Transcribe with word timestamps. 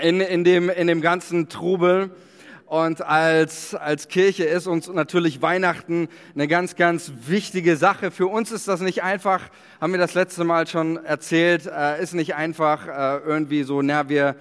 in, 0.00 0.20
in, 0.20 0.44
dem, 0.44 0.70
in 0.70 0.86
dem 0.86 1.00
ganzen 1.00 1.48
Trubel. 1.48 2.10
Und 2.66 3.02
als, 3.02 3.74
als 3.74 4.06
Kirche 4.06 4.44
ist 4.44 4.68
uns 4.68 4.88
natürlich 4.88 5.42
Weihnachten 5.42 6.08
eine 6.34 6.46
ganz, 6.46 6.76
ganz 6.76 7.12
wichtige 7.26 7.76
Sache. 7.76 8.12
Für 8.12 8.28
uns 8.28 8.52
ist 8.52 8.68
das 8.68 8.80
nicht 8.80 9.02
einfach, 9.02 9.48
haben 9.80 9.92
wir 9.92 9.98
das 9.98 10.14
letzte 10.14 10.44
Mal 10.44 10.68
schon 10.68 11.04
erzählt, 11.04 11.66
äh, 11.66 12.00
ist 12.00 12.14
nicht 12.14 12.36
einfach 12.36 12.86
äh, 12.86 13.26
irgendwie 13.26 13.64
so, 13.64 13.82
na, 13.82 14.08
wir 14.08 14.36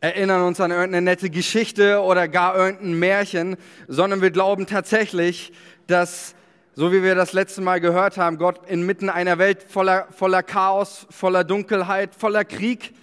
erinnern 0.00 0.42
uns 0.42 0.58
an 0.58 0.70
irgendeine 0.70 1.02
nette 1.02 1.28
Geschichte 1.28 2.00
oder 2.00 2.28
gar 2.28 2.56
irgendein 2.56 2.98
Märchen, 2.98 3.56
sondern 3.88 4.22
wir 4.22 4.30
glauben 4.30 4.66
tatsächlich, 4.66 5.52
dass, 5.86 6.34
so 6.74 6.92
wie 6.92 7.02
wir 7.02 7.14
das 7.14 7.34
letzte 7.34 7.60
Mal 7.60 7.78
gehört 7.78 8.16
haben, 8.16 8.38
Gott 8.38 8.68
inmitten 8.68 9.10
einer 9.10 9.36
Welt 9.36 9.62
voller, 9.62 10.08
voller 10.16 10.42
Chaos, 10.42 11.06
voller 11.10 11.44
Dunkelheit, 11.44 12.14
voller 12.14 12.46
Krieg, 12.46 12.94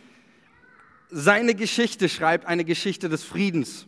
seine 1.12 1.56
Geschichte 1.56 2.10
schreibt, 2.10 2.46
eine 2.46 2.66
Geschichte 2.66 3.10
des 3.10 3.24
Friedens 3.24 3.88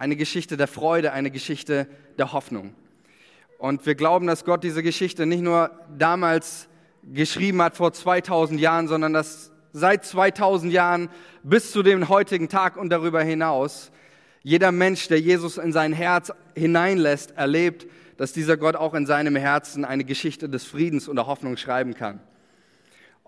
eine 0.00 0.16
Geschichte 0.16 0.56
der 0.56 0.66
Freude, 0.66 1.12
eine 1.12 1.30
Geschichte 1.30 1.86
der 2.16 2.32
Hoffnung. 2.32 2.72
Und 3.58 3.84
wir 3.84 3.94
glauben, 3.94 4.26
dass 4.26 4.46
Gott 4.46 4.64
diese 4.64 4.82
Geschichte 4.82 5.26
nicht 5.26 5.42
nur 5.42 5.70
damals 5.98 6.68
geschrieben 7.02 7.60
hat 7.60 7.76
vor 7.76 7.92
2000 7.92 8.58
Jahren, 8.58 8.88
sondern 8.88 9.12
dass 9.12 9.52
seit 9.74 10.06
2000 10.06 10.72
Jahren 10.72 11.10
bis 11.42 11.70
zu 11.70 11.82
dem 11.82 12.08
heutigen 12.08 12.48
Tag 12.48 12.78
und 12.78 12.88
darüber 12.88 13.22
hinaus 13.22 13.92
jeder 14.42 14.72
Mensch, 14.72 15.06
der 15.08 15.20
Jesus 15.20 15.58
in 15.58 15.70
sein 15.70 15.92
Herz 15.92 16.32
hineinlässt, 16.56 17.32
erlebt, 17.32 17.86
dass 18.16 18.32
dieser 18.32 18.56
Gott 18.56 18.76
auch 18.76 18.94
in 18.94 19.04
seinem 19.04 19.36
Herzen 19.36 19.84
eine 19.84 20.04
Geschichte 20.04 20.48
des 20.48 20.64
Friedens 20.64 21.08
und 21.08 21.16
der 21.16 21.26
Hoffnung 21.26 21.58
schreiben 21.58 21.92
kann. 21.92 22.20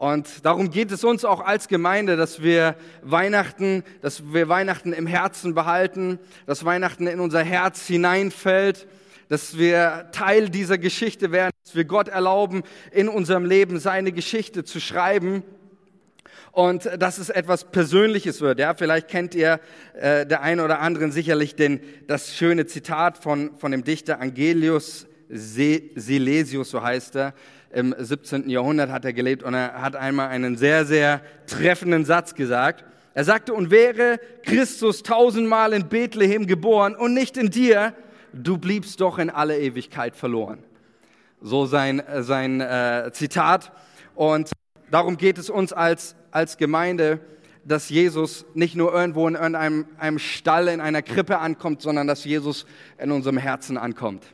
Und 0.03 0.45
darum 0.45 0.73
geht 0.73 0.91
es 0.91 1.05
uns 1.05 1.25
auch 1.25 1.39
als 1.39 1.69
Gemeinde, 1.69 2.17
dass 2.17 2.43
wir 2.43 2.75
Weihnachten, 3.03 3.85
dass 4.01 4.33
wir 4.33 4.49
Weihnachten 4.49 4.93
im 4.93 5.07
Herzen 5.07 5.55
behalten, 5.55 6.19
dass 6.45 6.65
Weihnachten 6.65 7.07
in 7.07 7.21
unser 7.21 7.45
Herz 7.45 7.87
hineinfällt, 7.87 8.89
dass 9.29 9.59
wir 9.59 10.09
Teil 10.11 10.49
dieser 10.49 10.77
Geschichte 10.77 11.31
werden, 11.31 11.53
dass 11.63 11.77
wir 11.77 11.85
Gott 11.85 12.09
erlauben, 12.09 12.65
in 12.91 13.09
unserem 13.09 13.45
Leben 13.45 13.79
seine 13.79 14.11
Geschichte 14.11 14.65
zu 14.65 14.81
schreiben 14.81 15.45
und 16.51 16.91
dass 16.99 17.19
es 17.19 17.31
etwas 17.31 17.71
Persönliches 17.71 18.41
wird. 18.41 18.59
Ja, 18.59 18.75
vielleicht 18.75 19.07
kennt 19.07 19.37
ihr 19.37 19.61
äh, 19.95 20.27
der 20.27 20.43
eine 20.43 20.65
oder 20.65 20.81
anderen 20.81 21.13
sicherlich 21.13 21.55
den, 21.55 21.79
das 22.09 22.35
schöne 22.35 22.67
Zitat 22.67 23.19
von, 23.19 23.57
von 23.57 23.71
dem 23.71 23.85
Dichter 23.85 24.19
Angelius 24.19 25.07
Silesius, 25.35 26.71
so 26.71 26.83
heißt 26.83 27.17
er 27.17 27.35
im 27.73 27.95
17. 27.99 28.49
Jahrhundert 28.51 28.91
hat 28.91 29.05
er 29.05 29.13
gelebt 29.13 29.43
und 29.43 29.55
er 29.55 29.81
hat 29.81 29.97
einmal 29.97 30.29
einen 30.29 30.57
sehr, 30.57 30.85
sehr 30.85 31.23
treffenden 31.47 32.05
Satz 32.05 32.35
gesagt. 32.35 32.85
Er 33.15 33.25
sagte, 33.25 33.55
und 33.55 33.71
wäre 33.71 34.21
Christus 34.43 35.03
tausendmal 35.03 35.73
in 35.73 35.89
Bethlehem 35.89 36.47
geboren 36.47 36.95
und 36.95 37.15
nicht 37.15 37.37
in 37.37 37.51
dir, 37.51 37.95
du 38.33 38.59
bliebst 38.59 39.01
doch 39.01 39.19
in 39.19 39.31
alle 39.31 39.59
Ewigkeit 39.59 40.17
verloren. 40.17 40.63
So 41.41 41.67
sein, 41.67 42.03
sein 42.21 42.61
äh, 42.61 43.11
Zitat. 43.13 43.73
Und 44.15 44.53
darum 44.91 45.17
geht 45.17 45.39
es 45.39 45.51
uns 45.51 45.73
als, 45.73 46.15
als 46.31 46.57
Gemeinde, 46.57 47.21
dass 47.65 47.89
Jesus 47.91 48.45
nicht 48.55 48.77
nur 48.77 48.93
irgendwo 48.93 49.29
in 49.29 49.35
irgendeinem 49.35 49.87
einem 49.99 50.19
Stall, 50.19 50.69
in 50.69 50.81
einer 50.81 51.03
Krippe 51.03 51.39
ankommt, 51.39 51.83
sondern 51.83 52.07
dass 52.07 52.25
Jesus 52.25 52.67
in 52.99 53.11
unserem 53.13 53.39
Herzen 53.39 53.77
ankommt 53.79 54.25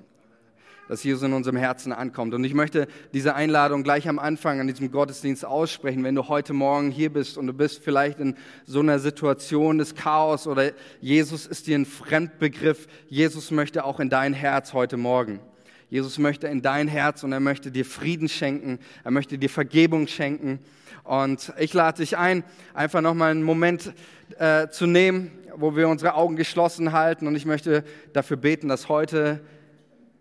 dass 0.89 1.05
Jesus 1.05 1.23
in 1.23 1.33
unserem 1.33 1.57
Herzen 1.57 1.93
ankommt. 1.93 2.35
Und 2.35 2.45
ich 2.45 2.55
möchte 2.55 2.89
diese 3.13 3.35
Einladung 3.35 3.83
gleich 3.83 4.09
am 4.09 4.19
Anfang 4.19 4.61
an 4.61 4.67
diesem 4.67 4.91
Gottesdienst 4.91 5.45
aussprechen. 5.45 6.03
Wenn 6.03 6.15
du 6.15 6.29
heute 6.29 6.55
Morgen 6.55 6.91
hier 6.91 7.13
bist 7.13 7.39
und 7.39 7.47
du 7.47 7.53
bist 7.53 7.85
vielleicht 7.85 8.19
in 8.21 8.35
so 8.65 8.81
einer 8.81 8.99
Situation 8.99 9.79
des 9.79 9.95
Chaos 9.95 10.47
oder 10.47 10.73
Jesus 11.01 11.47
ist 11.47 11.67
dir 11.67 11.79
ein 11.79 11.87
Fremdbegriff, 11.87 12.89
Jesus 13.09 13.51
möchte 13.51 13.85
auch 13.85 14.01
in 14.01 14.11
dein 14.11 14.33
Herz 14.33 14.73
heute 14.73 14.97
Morgen. 14.97 15.41
Jesus 15.91 16.19
möchte 16.19 16.49
in 16.49 16.61
dein 16.61 16.89
Herz 16.89 17.23
und 17.23 17.33
er 17.33 17.41
möchte 17.41 17.71
dir 17.71 17.85
Frieden 17.85 18.29
schenken, 18.29 18.79
er 19.05 19.11
möchte 19.11 19.39
dir 19.39 19.49
Vergebung 19.49 20.07
schenken. 20.07 20.59
Und 21.05 21.53
ich 21.59 21.73
lade 21.73 22.03
dich 22.03 22.19
ein, 22.19 22.45
einfach 22.75 23.01
nochmal 23.01 23.31
einen 23.31 23.43
Moment 23.43 23.95
äh, 24.39 24.69
zu 24.69 24.87
nehmen, 24.87 25.31
wo 25.57 25.75
wir 25.75 25.89
unsere 25.89 26.15
Augen 26.15 26.37
geschlossen 26.37 26.93
halten. 26.93 27.27
Und 27.27 27.35
ich 27.35 27.47
möchte 27.47 27.85
dafür 28.13 28.37
beten, 28.37 28.69
dass 28.69 28.91
heute 28.91 29.41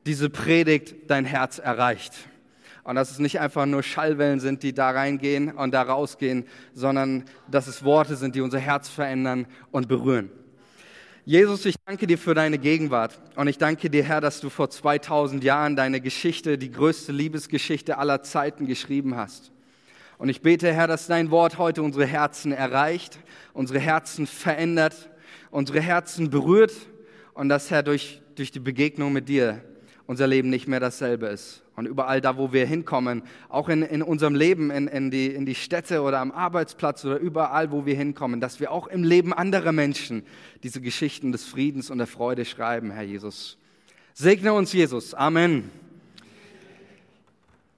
diese 0.07 0.29
Predigt 0.29 0.95
dein 1.07 1.25
Herz 1.25 1.59
erreicht. 1.59 2.13
Und 2.83 2.95
dass 2.95 3.11
es 3.11 3.19
nicht 3.19 3.41
einfach 3.41 3.65
nur 3.65 3.83
Schallwellen 3.83 4.39
sind, 4.39 4.63
die 4.63 4.73
da 4.73 4.91
reingehen 4.91 5.51
und 5.51 5.73
da 5.73 5.81
rausgehen, 5.81 6.45
sondern 6.73 7.25
dass 7.51 7.67
es 7.67 7.83
Worte 7.83 8.15
sind, 8.15 8.33
die 8.33 8.41
unser 8.41 8.59
Herz 8.59 8.87
verändern 8.87 9.45
und 9.71 9.89
berühren. 9.89 10.29
Jesus, 11.25 11.65
ich 11.65 11.75
danke 11.85 12.07
dir 12.07 12.17
für 12.17 12.33
deine 12.33 12.57
Gegenwart 12.57 13.19
und 13.35 13.49
ich 13.49 13.57
danke 13.57 13.89
dir, 13.89 14.01
Herr, 14.01 14.21
dass 14.21 14.39
du 14.39 14.49
vor 14.49 14.69
2000 14.69 15.43
Jahren 15.43 15.75
deine 15.75 15.99
Geschichte, 15.99 16.57
die 16.57 16.71
größte 16.71 17.11
Liebesgeschichte 17.11 17.97
aller 17.97 18.23
Zeiten 18.23 18.65
geschrieben 18.65 19.17
hast. 19.17 19.51
Und 20.17 20.29
ich 20.29 20.41
bete, 20.41 20.73
Herr, 20.73 20.87
dass 20.87 21.07
dein 21.07 21.29
Wort 21.29 21.57
heute 21.57 21.83
unsere 21.83 22.05
Herzen 22.05 22.53
erreicht, 22.53 23.19
unsere 23.51 23.79
Herzen 23.79 24.25
verändert, 24.25 25.09
unsere 25.51 25.81
Herzen 25.81 26.29
berührt 26.29 26.71
und 27.33 27.49
dass, 27.49 27.69
Herr, 27.69 27.83
durch, 27.83 28.21
durch 28.35 28.51
die 28.51 28.61
Begegnung 28.61 29.11
mit 29.11 29.27
dir 29.27 29.61
unser 30.07 30.25
Leben 30.25 30.49
nicht 30.49 30.67
mehr 30.67 30.79
dasselbe 30.79 31.27
ist. 31.27 31.61
Und 31.75 31.85
überall 31.85 32.21
da, 32.21 32.37
wo 32.37 32.53
wir 32.53 32.65
hinkommen, 32.65 33.21
auch 33.49 33.69
in, 33.69 33.83
in 33.83 34.01
unserem 34.01 34.33
Leben, 34.33 34.71
in, 34.71 34.87
in, 34.87 35.11
die, 35.11 35.27
in 35.27 35.45
die 35.45 35.53
Städte 35.53 36.01
oder 36.01 36.19
am 36.19 36.31
Arbeitsplatz 36.31 37.05
oder 37.05 37.17
überall, 37.17 37.71
wo 37.71 37.85
wir 37.85 37.95
hinkommen, 37.95 38.41
dass 38.41 38.59
wir 38.59 38.71
auch 38.71 38.87
im 38.87 39.03
Leben 39.03 39.33
anderer 39.33 39.73
Menschen 39.73 40.23
diese 40.63 40.81
Geschichten 40.81 41.31
des 41.31 41.43
Friedens 41.43 41.91
und 41.91 41.99
der 41.99 42.07
Freude 42.07 42.45
schreiben, 42.45 42.89
Herr 42.89 43.03
Jesus. 43.03 43.57
Segne 44.13 44.53
uns, 44.53 44.73
Jesus. 44.73 45.13
Amen. 45.13 45.69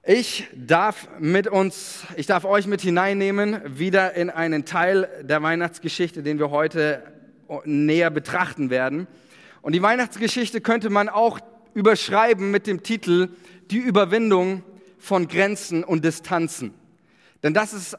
Ich 0.02 0.48
darf 0.54 1.08
mit 1.18 1.46
uns, 1.46 2.04
ich 2.16 2.26
darf 2.26 2.46
euch 2.46 2.66
mit 2.66 2.80
hineinnehmen, 2.80 3.60
wieder 3.66 4.14
in 4.14 4.30
einen 4.30 4.64
Teil 4.64 5.08
der 5.22 5.42
Weihnachtsgeschichte, 5.42 6.22
den 6.22 6.38
wir 6.38 6.50
heute 6.50 7.02
näher 7.64 8.10
betrachten 8.10 8.70
werden. 8.70 9.08
Und 9.62 9.74
die 9.74 9.82
Weihnachtsgeschichte 9.82 10.62
könnte 10.62 10.88
man 10.88 11.10
auch 11.10 11.38
überschreiben 11.74 12.50
mit 12.50 12.66
dem 12.66 12.82
Titel 12.82 13.28
Die 13.70 13.78
Überwindung 13.78 14.62
von 14.98 15.28
Grenzen 15.28 15.84
und 15.84 16.04
Distanzen. 16.04 16.74
Denn 17.42 17.54
das 17.54 17.72
ist 17.72 17.96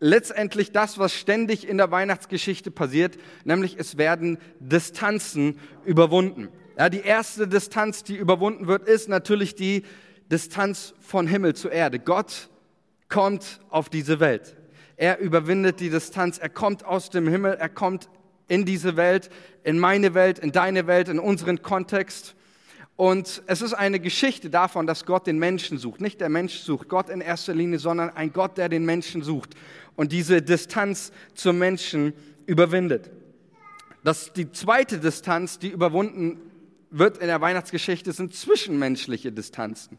letztendlich 0.00 0.72
das, 0.72 0.98
was 0.98 1.14
ständig 1.14 1.66
in 1.66 1.78
der 1.78 1.90
Weihnachtsgeschichte 1.90 2.70
passiert, 2.70 3.16
nämlich 3.44 3.76
es 3.78 3.96
werden 3.96 4.38
Distanzen 4.58 5.58
überwunden. 5.84 6.48
Ja, 6.76 6.88
die 6.88 7.00
erste 7.00 7.46
Distanz, 7.46 8.02
die 8.02 8.16
überwunden 8.16 8.66
wird, 8.66 8.88
ist 8.88 9.08
natürlich 9.08 9.54
die 9.54 9.84
Distanz 10.30 10.94
von 11.00 11.26
Himmel 11.26 11.54
zu 11.54 11.68
Erde. 11.68 11.98
Gott 11.98 12.48
kommt 13.08 13.60
auf 13.68 13.88
diese 13.90 14.20
Welt. 14.20 14.56
Er 14.96 15.18
überwindet 15.18 15.80
die 15.80 15.90
Distanz. 15.90 16.38
Er 16.38 16.48
kommt 16.48 16.84
aus 16.84 17.10
dem 17.10 17.28
Himmel. 17.28 17.54
Er 17.54 17.68
kommt 17.68 18.08
in 18.48 18.64
diese 18.64 18.96
Welt, 18.96 19.30
in 19.62 19.78
meine 19.78 20.14
Welt, 20.14 20.38
in 20.38 20.52
deine 20.52 20.86
Welt, 20.86 21.08
in 21.08 21.18
unseren 21.18 21.62
Kontext. 21.62 22.34
Und 22.96 23.42
es 23.46 23.62
ist 23.62 23.72
eine 23.72 24.00
Geschichte 24.00 24.50
davon, 24.50 24.86
dass 24.86 25.06
Gott 25.06 25.26
den 25.26 25.38
Menschen 25.38 25.78
sucht. 25.78 26.00
Nicht 26.00 26.20
der 26.20 26.28
Mensch 26.28 26.58
sucht 26.58 26.88
Gott 26.88 27.08
in 27.08 27.20
erster 27.20 27.54
Linie, 27.54 27.78
sondern 27.78 28.10
ein 28.10 28.32
Gott, 28.32 28.58
der 28.58 28.68
den 28.68 28.84
Menschen 28.84 29.22
sucht 29.22 29.54
und 29.96 30.12
diese 30.12 30.42
Distanz 30.42 31.12
zum 31.34 31.58
Menschen 31.58 32.12
überwindet. 32.46 33.10
Das, 34.04 34.32
die 34.32 34.50
zweite 34.50 34.98
Distanz, 34.98 35.58
die 35.58 35.68
überwunden 35.68 36.40
wird 36.90 37.18
in 37.18 37.28
der 37.28 37.40
Weihnachtsgeschichte, 37.40 38.12
sind 38.12 38.34
zwischenmenschliche 38.34 39.32
Distanzen. 39.32 39.98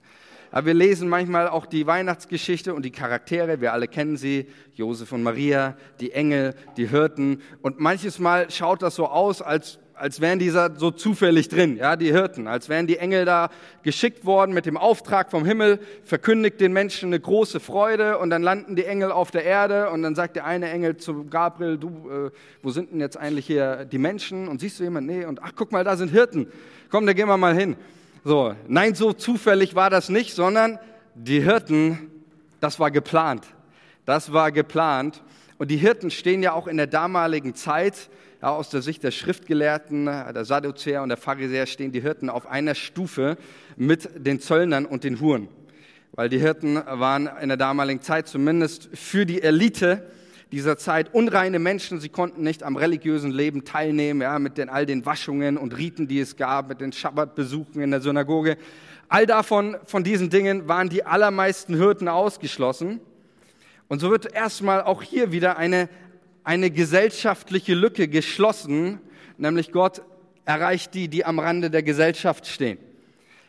Aber 0.51 0.67
wir 0.67 0.73
lesen 0.75 1.09
manchmal 1.09 1.47
auch 1.47 1.65
die 1.65 1.87
Weihnachtsgeschichte 1.87 2.75
und 2.75 2.83
die 2.85 2.91
Charaktere, 2.91 3.59
wir 3.59 3.73
alle 3.73 3.87
kennen 3.87 4.17
sie, 4.17 4.45
Josef 4.75 5.11
und 5.11 5.23
Maria, 5.23 5.75
die 5.99 6.11
Engel, 6.11 6.53
die 6.77 6.89
Hirten. 6.89 7.41
Und 7.63 7.79
manches 7.79 8.19
Mal 8.19 8.51
schaut 8.51 8.83
das 8.83 8.93
so 8.93 9.07
aus, 9.07 9.41
als 9.41 9.79
als 9.95 10.21
wären 10.21 10.39
die 10.39 10.49
so 10.49 10.91
zufällig 10.91 11.49
drin, 11.49 11.77
ja, 11.77 11.95
die 11.95 12.11
Hirten, 12.11 12.47
als 12.47 12.69
wären 12.69 12.87
die 12.87 12.97
Engel 12.97 13.25
da 13.25 13.49
geschickt 13.83 14.25
worden 14.25 14.53
mit 14.53 14.65
dem 14.65 14.77
Auftrag 14.77 15.29
vom 15.29 15.45
Himmel, 15.45 15.79
verkündigt 16.03 16.59
den 16.59 16.73
Menschen 16.73 17.09
eine 17.09 17.19
große 17.19 17.59
Freude 17.59 18.17
und 18.17 18.29
dann 18.29 18.41
landen 18.41 18.75
die 18.75 18.85
Engel 18.85 19.11
auf 19.11 19.31
der 19.31 19.43
Erde 19.43 19.89
und 19.91 20.01
dann 20.01 20.15
sagt 20.15 20.35
der 20.35 20.45
eine 20.45 20.69
Engel 20.69 20.97
zu 20.97 21.25
Gabriel, 21.25 21.77
du, 21.77 22.09
äh, 22.09 22.31
wo 22.61 22.71
sind 22.71 22.91
denn 22.91 22.99
jetzt 22.99 23.17
eigentlich 23.17 23.45
hier 23.45 23.85
die 23.85 23.97
Menschen? 23.97 24.47
Und 24.47 24.61
siehst 24.61 24.79
du 24.79 24.83
jemanden? 24.83 25.15
Nee, 25.15 25.25
und 25.25 25.41
ach, 25.43 25.51
guck 25.55 25.71
mal, 25.71 25.83
da 25.83 25.95
sind 25.95 26.09
Hirten. 26.09 26.47
Komm, 26.89 27.05
da 27.05 27.13
gehen 27.13 27.27
wir 27.27 27.37
mal 27.37 27.55
hin. 27.55 27.75
So, 28.23 28.55
nein, 28.67 28.95
so 28.95 29.13
zufällig 29.13 29.75
war 29.75 29.89
das 29.89 30.09
nicht, 30.09 30.33
sondern 30.33 30.79
die 31.13 31.41
Hirten, 31.41 32.09
das 32.59 32.79
war 32.79 32.89
geplant. 32.89 33.45
Das 34.05 34.33
war 34.33 34.51
geplant. 34.51 35.21
Und 35.57 35.69
die 35.69 35.77
Hirten 35.77 36.09
stehen 36.09 36.41
ja 36.41 36.53
auch 36.53 36.67
in 36.67 36.77
der 36.77 36.87
damaligen 36.87 37.55
Zeit 37.55 38.09
aus 38.43 38.69
der 38.69 38.81
Sicht 38.81 39.03
der 39.03 39.11
Schriftgelehrten, 39.11 40.05
der 40.05 40.45
Sadduzäer 40.45 41.01
und 41.01 41.09
der 41.09 41.17
Pharisäer 41.17 41.65
stehen 41.65 41.91
die 41.91 42.01
Hirten 42.01 42.29
auf 42.29 42.45
einer 42.45 42.75
Stufe 42.75 43.37
mit 43.77 44.09
den 44.15 44.39
Zöllnern 44.39 44.85
und 44.85 45.03
den 45.03 45.19
Huren. 45.19 45.47
Weil 46.11 46.29
die 46.29 46.39
Hirten 46.39 46.75
waren 46.75 47.29
in 47.41 47.47
der 47.47 47.57
damaligen 47.57 48.01
Zeit 48.01 48.27
zumindest 48.27 48.89
für 48.93 49.25
die 49.25 49.41
Elite 49.41 50.03
dieser 50.51 50.77
Zeit. 50.77 51.13
Unreine 51.13 51.57
Menschen, 51.57 51.99
sie 51.99 52.09
konnten 52.09 52.43
nicht 52.43 52.61
am 52.61 52.75
religiösen 52.75 53.31
Leben 53.31 53.65
teilnehmen, 53.65 54.21
ja, 54.21 54.37
mit 54.37 54.59
den, 54.59 54.69
all 54.69 54.85
den 54.85 55.05
Waschungen 55.05 55.57
und 55.57 55.75
Riten, 55.75 56.07
die 56.07 56.19
es 56.19 56.35
gab, 56.35 56.69
mit 56.69 56.81
den 56.81 56.93
Schabbatbesuchen 56.93 57.81
in 57.81 57.89
der 57.89 58.01
Synagoge. 58.01 58.57
All 59.09 59.25
davon, 59.25 59.77
von 59.85 60.03
diesen 60.03 60.29
Dingen 60.29 60.67
waren 60.67 60.89
die 60.89 61.05
allermeisten 61.05 61.75
Hirten 61.75 62.07
ausgeschlossen. 62.07 62.99
Und 63.87 63.99
so 63.99 64.11
wird 64.11 64.33
erstmal 64.33 64.83
auch 64.83 65.01
hier 65.01 65.31
wieder 65.31 65.57
eine, 65.57 65.89
eine 66.43 66.71
gesellschaftliche 66.71 67.73
Lücke 67.73 68.07
geschlossen, 68.07 68.99
nämlich 69.37 69.71
Gott 69.71 70.01
erreicht 70.45 70.93
die, 70.93 71.07
die 71.07 71.25
am 71.25 71.39
Rande 71.39 71.69
der 71.69 71.83
Gesellschaft 71.83 72.47
stehen. 72.47 72.77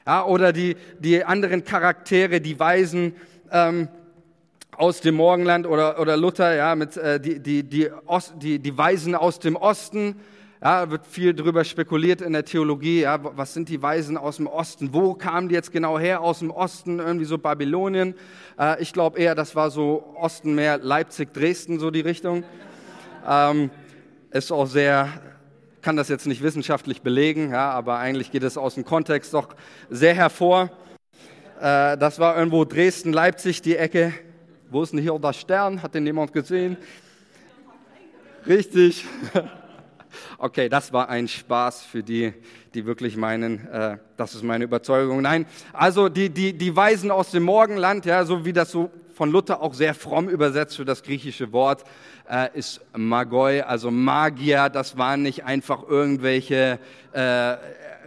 Ja, 0.07 0.25
oder 0.27 0.53
die, 0.53 0.77
die 0.99 1.25
anderen 1.25 1.65
Charaktere, 1.65 2.41
die 2.41 2.59
Weisen 2.61 3.15
ähm, 3.51 3.89
aus 4.77 5.01
dem 5.01 5.15
Morgenland 5.15 5.67
oder, 5.67 5.99
oder 5.99 6.17
Luther, 6.17 6.55
ja, 6.55 6.75
mit, 6.75 6.97
äh, 6.97 7.19
die, 7.19 7.41
die, 7.41 7.63
die, 7.63 7.91
Ost, 8.07 8.35
die, 8.37 8.59
die 8.59 8.77
Weisen 8.77 9.15
aus 9.15 9.39
dem 9.39 9.57
Osten. 9.57 10.17
Ja, 10.63 10.91
wird 10.91 11.07
viel 11.07 11.35
drüber 11.35 11.63
spekuliert 11.65 12.23
in 12.23 12.33
der 12.33 12.45
Theologie. 12.45 13.03
Ja, 13.03 13.19
was 13.23 13.55
sind 13.55 13.69
die 13.69 13.83
Weisen 13.83 14.17
aus 14.17 14.37
dem 14.37 14.47
Osten? 14.47 14.95
Wo 14.95 15.15
kamen 15.15 15.49
die 15.49 15.55
jetzt 15.55 15.73
genau 15.73 15.99
her 15.99 16.23
aus 16.23 16.39
dem 16.39 16.51
Osten? 16.51 17.01
Irgendwie 17.01 17.27
so 17.27 17.39
Babylonien. 17.39 18.15
Äh, 18.59 18.83
ich 18.83 18.93
glaube 18.93 19.19
eher, 19.19 19.35
das 19.35 19.57
war 19.57 19.71
so 19.71 20.15
Osten 20.19 20.55
mehr 20.55 20.79
Leipzig, 20.79 21.33
Dresden, 21.35 21.79
so 21.79 21.91
die 21.91 22.01
Richtung. 22.01 22.45
Ähm, 23.27 23.71
ist 24.31 24.53
auch 24.53 24.67
sehr 24.67 25.09
kann 25.85 25.97
das 25.97 26.09
jetzt 26.09 26.27
nicht 26.27 26.43
wissenschaftlich 26.43 27.03
belegen, 27.03 27.51
ja, 27.51 27.71
aber 27.71 27.99
eigentlich 27.99 28.33
geht 28.33 28.43
es 28.43 28.57
aus 28.57 28.75
dem 28.75 28.87
Kontext 28.87 29.35
doch 29.35 29.49
sehr 29.91 30.15
hervor. 30.15 30.71
Äh, 31.61 31.99
das 31.99 32.19
war 32.19 32.39
irgendwo 32.39 32.65
Dresden, 32.65 33.13
Leipzig, 33.13 33.61
die 33.61 33.77
Ecke. 33.77 34.15
Wo 34.71 34.83
ist 34.83 34.95
denn 34.95 34.99
hier 35.01 35.17
der 35.19 35.35
Stern? 35.35 35.83
Hat 35.83 35.95
den 35.95 36.07
jemand 36.07 36.33
gesehen? 36.33 36.79
Richtig. 38.47 39.05
Okay, 40.39 40.69
das 40.69 40.93
war 40.93 41.09
ein 41.09 41.27
Spaß 41.27 41.83
für 41.83 42.05
die, 42.05 42.33
die 42.73 42.87
wirklich 42.87 43.17
meinen, 43.17 43.67
äh, 43.67 43.99
das 44.17 44.37
ist 44.37 44.45
meine 44.45 44.63
Überzeugung. 44.63 45.23
Nein, 45.23 45.45
also 45.73 46.09
die, 46.09 46.31
die, 46.31 46.53
die 46.53 46.77
Weisen 46.77 47.11
aus 47.11 47.33
dem 47.33 47.43
Morgenland, 47.43 48.07
ja, 48.07 48.25
so 48.25 48.45
wie 48.45 48.53
das 48.53 48.71
so 48.71 48.91
von 49.15 49.31
Luther 49.31 49.63
auch 49.63 49.75
sehr 49.75 49.95
fromm 49.95 50.29
übersetzt 50.29 50.77
für 50.77 50.85
das 50.85 51.03
griechische 51.03 51.53
Wort, 51.53 51.85
äh, 52.29 52.49
ist 52.55 52.81
Magoi, 52.97 53.63
also 53.63 53.91
Magier. 53.91 54.69
Das 54.69 54.99
waren 54.99 55.23
nicht 55.23 55.45
einfach 55.45 55.89
irgendwelche 55.89 56.79
äh, 57.13 57.57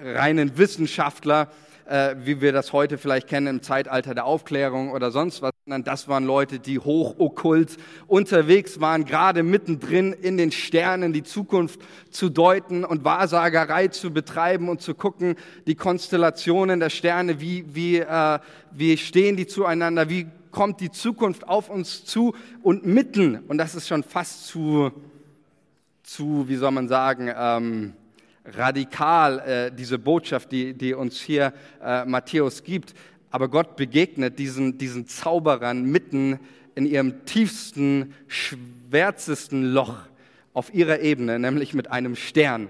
reinen 0.04 0.58
Wissenschaftler, 0.58 1.50
äh, 1.86 2.16
wie 2.24 2.42
wir 2.42 2.52
das 2.52 2.74
heute 2.74 2.98
vielleicht 2.98 3.28
kennen 3.28 3.48
im 3.48 3.62
Zeitalter 3.62 4.14
der 4.14 4.26
Aufklärung 4.26 4.92
oder 4.92 5.12
sonst 5.12 5.42
was, 5.42 5.52
sondern 5.66 5.84
das 5.84 6.08
waren 6.08 6.26
Leute, 6.26 6.60
die 6.60 6.80
hochokkult 6.80 7.78
unterwegs 8.08 8.82
waren, 8.82 9.06
gerade 9.06 9.44
mittendrin 9.44 10.14
in 10.14 10.38
den 10.38 10.52
Sternen 10.52 11.14
die 11.14 11.24
Zukunft 11.24 11.80
zu 12.10 12.30
deuten 12.30 12.84
und 12.84 13.06
Wahrsagerei 13.06 13.88
zu 13.88 14.12
betreiben 14.12 14.70
und 14.70 14.82
zu 14.82 14.96
gucken, 14.96 15.36
die 15.66 15.76
Konstellationen 15.76 16.80
der 16.80 16.90
Sterne, 16.90 17.40
wie, 17.40 17.64
wie, 17.74 18.00
äh, 18.00 18.40
wie 18.72 18.98
stehen 18.98 19.38
die 19.38 19.48
zueinander, 19.48 20.10
wie 20.10 20.28
kommt 20.58 20.82
die 20.82 20.90
Zukunft 20.90 21.48
auf 21.48 21.70
uns 21.70 22.04
zu 22.04 22.34
und 22.64 22.84
mitten, 22.84 23.38
und 23.48 23.60
das 23.60 23.76
ist 23.76 23.88
schon 23.88 24.02
fast 24.02 24.48
zu, 24.48 24.92
zu 26.02 26.50
wie 26.50 26.56
soll 26.56 26.72
man 26.72 26.88
sagen, 26.88 27.32
ähm, 27.38 27.94
radikal, 28.44 29.38
äh, 29.38 29.72
diese 29.72 30.00
Botschaft, 30.00 30.52
die, 30.52 30.74
die 30.74 30.96
uns 30.96 31.22
hier 31.22 31.54
äh, 31.80 32.06
Matthäus 32.06 32.64
gibt. 32.64 32.96
Aber 33.30 33.50
Gott 33.50 33.76
begegnet 33.76 34.40
diesen, 34.40 34.80
diesen 34.80 35.06
Zauberern 35.06 35.84
mitten 35.84 36.40
in 36.74 36.88
ihrem 36.88 37.24
tiefsten, 37.26 38.16
schwärzesten 38.26 39.62
Loch 39.62 39.98
auf 40.56 40.74
ihrer 40.74 41.02
Ebene, 41.02 41.38
nämlich 41.38 41.76
mit 41.76 41.92
einem 41.92 42.16
Stern. 42.16 42.68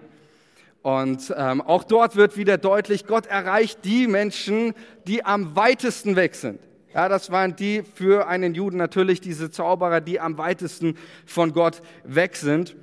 Und 0.82 1.34
ähm, 1.38 1.62
auch 1.62 1.86
dort 1.86 2.18
wird 2.18 2.36
wieder 2.36 2.58
deutlich, 2.58 3.08
Gott 3.08 3.28
erreicht 3.28 3.86
die 3.86 4.08
Menschen, 4.08 4.74
die 5.08 5.24
am 5.24 5.56
weitesten 5.56 6.18
weg 6.18 6.36
sind. 6.36 6.60
Ja, 6.94 7.10
das 7.10 7.32
waren 7.32 7.56
die 7.56 7.84
für 7.84 8.28
einen 8.28 8.56
Juden 8.56 8.78
natürlich 8.78 9.22
diese 9.22 9.52
Zauberer, 9.52 10.02
die 10.02 10.20
am 10.20 10.38
weitesten 10.38 10.98
von 11.26 11.54
Gott 11.54 11.82
weg 12.04 12.36
sind. 12.36 12.76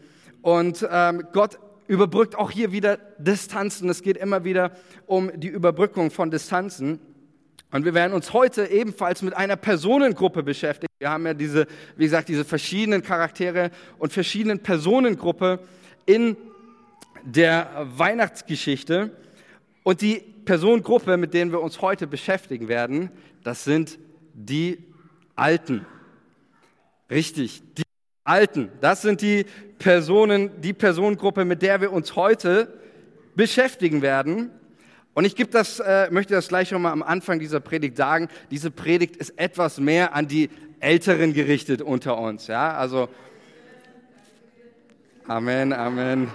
Und 0.43 0.87
ähm, 0.91 1.25
Gott 1.33 1.59
überbrückt 1.87 2.37
auch 2.37 2.51
hier 2.51 2.71
wieder 2.71 2.99
Distanzen. 3.19 3.89
Es 3.89 4.03
geht 4.03 4.17
immer 4.17 4.45
wieder 4.45 4.73
um 5.06 5.31
die 5.35 5.49
Überbrückung 5.49 6.11
von 6.11 6.31
Distanzen. 6.31 7.01
Und 7.71 7.85
wir 7.85 7.95
werden 7.95 8.12
uns 8.12 8.33
heute 8.33 8.67
ebenfalls 8.67 9.23
mit 9.23 9.35
einer 9.35 9.56
Personengruppe 9.56 10.43
beschäftigen. 10.43 10.93
Wir 10.99 11.11
haben 11.11 11.27
ja 11.27 11.35
diese, 11.35 11.67
wie 11.97 12.05
gesagt, 12.05 12.29
diese 12.29 12.45
verschiedenen 12.45 13.03
Charaktere 13.03 13.71
und 13.99 14.12
verschiedenen 14.12 14.61
Personengruppe 14.61 15.61
in 16.06 16.37
der 17.25 17.87
Weihnachtsgeschichte. 17.97 19.11
Und 19.83 20.03
die 20.03 20.33
Personengruppe, 20.44 21.17
mit 21.17 21.35
denen 21.35 21.52
wir 21.52 21.61
uns 21.61 21.81
heute 21.81 22.06
beschäftigen 22.06 22.69
werden, 22.69 23.11
das 23.43 23.64
sind 23.64 23.99
die 24.35 24.79
Alten. 25.37 25.87
Richtig, 27.11 27.62
die 27.76 27.82
Alten. 28.25 28.70
Das 28.81 29.02
sind 29.02 29.20
die 29.20 29.44
Personen, 29.79 30.61
die 30.61 30.73
Personengruppe, 30.73 31.44
mit 31.44 31.62
der 31.62 31.81
wir 31.81 31.93
uns 31.93 32.17
heute 32.17 32.73
beschäftigen 33.35 34.02
werden. 34.02 34.50
Und 35.12 35.25
ich 35.25 35.35
das, 35.35 35.79
äh, 35.81 36.11
möchte 36.11 36.35
das 36.35 36.49
gleich 36.49 36.69
schon 36.69 36.82
mal 36.82 36.93
am 36.93 37.02
Anfang 37.02 37.38
dieser 37.38 37.61
Predigt 37.61 37.96
sagen. 37.96 38.29
Diese 38.50 38.70
Predigt 38.70 39.17
ist 39.17 39.38
etwas 39.38 39.79
mehr 39.79 40.14
an 40.14 40.26
die 40.26 40.50
Älteren 40.81 41.32
gerichtet 41.32 41.82
unter 41.82 42.19
uns. 42.19 42.46
Ja, 42.46 42.75
also 42.75 43.08
Amen, 45.26 45.73
Amen. 45.73 46.29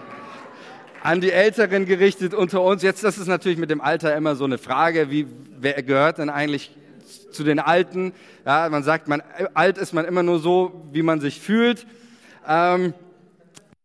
An 1.01 1.21
die 1.21 1.31
Älteren 1.31 1.85
gerichtet 1.85 2.33
unter 2.33 2.61
uns. 2.61 2.83
Jetzt, 2.83 3.03
das 3.03 3.17
ist 3.17 3.27
natürlich 3.27 3.57
mit 3.57 3.69
dem 3.69 3.79
Alter 3.79 4.15
immer 4.15 4.35
so 4.35 4.43
eine 4.43 4.57
Frage, 4.57 5.09
wie 5.09 5.27
wer 5.59 5.81
gehört 5.81 6.17
denn 6.17 6.29
eigentlich 6.29 6.75
zu 7.31 7.43
den 7.43 7.59
Alten. 7.59 8.13
Ja, 8.45 8.67
man 8.69 8.83
sagt, 8.83 9.07
man, 9.07 9.23
alt 9.53 9.77
ist 9.77 9.93
man 9.93 10.03
immer 10.05 10.23
nur 10.23 10.39
so, 10.39 10.87
wie 10.91 11.01
man 11.01 11.21
sich 11.21 11.39
fühlt. 11.39 11.87
Ähm, 12.47 12.93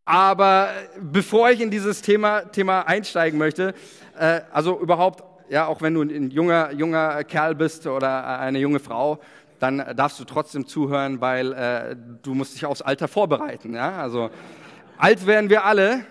aber 0.05 0.71
bevor 1.01 1.51
ich 1.51 1.61
in 1.61 1.71
dieses 1.71 2.03
Thema, 2.03 2.41
Thema 2.41 2.83
einsteigen 2.83 3.39
möchte, 3.39 3.75
äh, 4.19 4.41
also 4.53 4.81
überhaupt, 4.81 5.23
ja, 5.49 5.67
auch 5.67 5.83
wenn 5.83 5.95
du 5.95 6.03
ein 6.03 6.31
junger, 6.31 6.73
junger 6.73 7.23
Kerl 7.25 7.55
bist 7.55 7.87
oder 7.87 8.41
eine 8.41 8.59
junge 8.59 8.81
Frau, 8.81 9.21
dann 9.61 9.83
darfst 9.95 10.19
du 10.19 10.25
trotzdem 10.25 10.67
zuhören, 10.67 11.21
weil 11.21 11.53
äh, 11.53 11.97
du 12.23 12.35
musst 12.35 12.55
dich 12.55 12.67
aufs 12.67 12.83
Alter 12.83 13.07
vorbereiten. 13.07 13.75
Ja? 13.75 13.99
Also 13.99 14.31
alt 14.99 15.27
werden 15.27 15.49
wir 15.49 15.65
alle, 15.65 16.05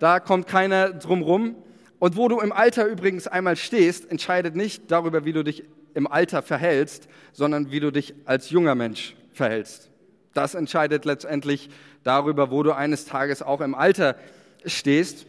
da 0.00 0.18
kommt 0.18 0.48
keiner 0.48 0.90
drum 0.90 1.22
rum. 1.22 1.54
Und 2.00 2.16
wo 2.16 2.26
du 2.28 2.40
im 2.40 2.50
Alter 2.50 2.86
übrigens 2.86 3.28
einmal 3.28 3.56
stehst, 3.56 4.10
entscheidet 4.10 4.56
nicht 4.56 4.90
darüber, 4.90 5.24
wie 5.24 5.32
du 5.32 5.44
dich 5.44 5.64
im 5.94 6.06
Alter 6.06 6.42
verhältst, 6.42 7.08
sondern 7.32 7.70
wie 7.70 7.78
du 7.78 7.92
dich 7.92 8.14
als 8.24 8.50
junger 8.50 8.74
Mensch 8.74 9.14
verhältst. 9.32 9.90
Das 10.34 10.54
entscheidet 10.54 11.04
letztendlich 11.04 11.68
darüber, 12.02 12.50
wo 12.50 12.62
du 12.62 12.72
eines 12.72 13.04
Tages 13.04 13.42
auch 13.42 13.60
im 13.60 13.74
Alter 13.74 14.16
stehst. 14.64 15.26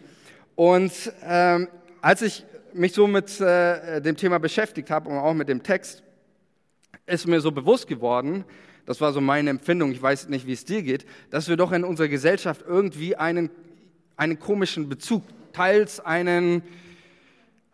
Und 0.56 0.92
ähm, 1.24 1.68
als 2.02 2.22
ich 2.22 2.46
mich 2.74 2.94
so 2.94 3.08
mit 3.08 3.42
äh, 3.42 4.02
dem 4.02 4.16
Thema 4.16 4.40
beschäftigt 4.40 4.90
habe 4.90 5.10
und 5.10 5.18
auch 5.18 5.34
mit 5.34 5.50
dem 5.50 5.64
Text, 5.64 6.04
ist 7.06 7.28
mir 7.28 7.42
so 7.42 7.52
bewusst 7.52 7.88
geworden, 7.88 8.46
das 8.86 9.02
war 9.02 9.12
so 9.12 9.22
meine 9.22 9.50
Empfindung, 9.50 9.92
ich 9.92 10.02
weiß 10.02 10.30
nicht, 10.30 10.48
wie 10.48 10.54
es 10.54 10.66
dir 10.66 10.82
geht, 10.82 11.06
dass 11.30 11.50
wir 11.50 11.58
doch 11.58 11.72
in 11.72 11.84
unserer 11.84 12.08
Gesellschaft 12.08 12.64
irgendwie 12.68 13.16
einen, 13.16 13.50
einen 14.22 14.40
komischen 14.40 14.88
Bezug, 14.88 15.24
teils 15.52 16.00
einen 16.00 16.62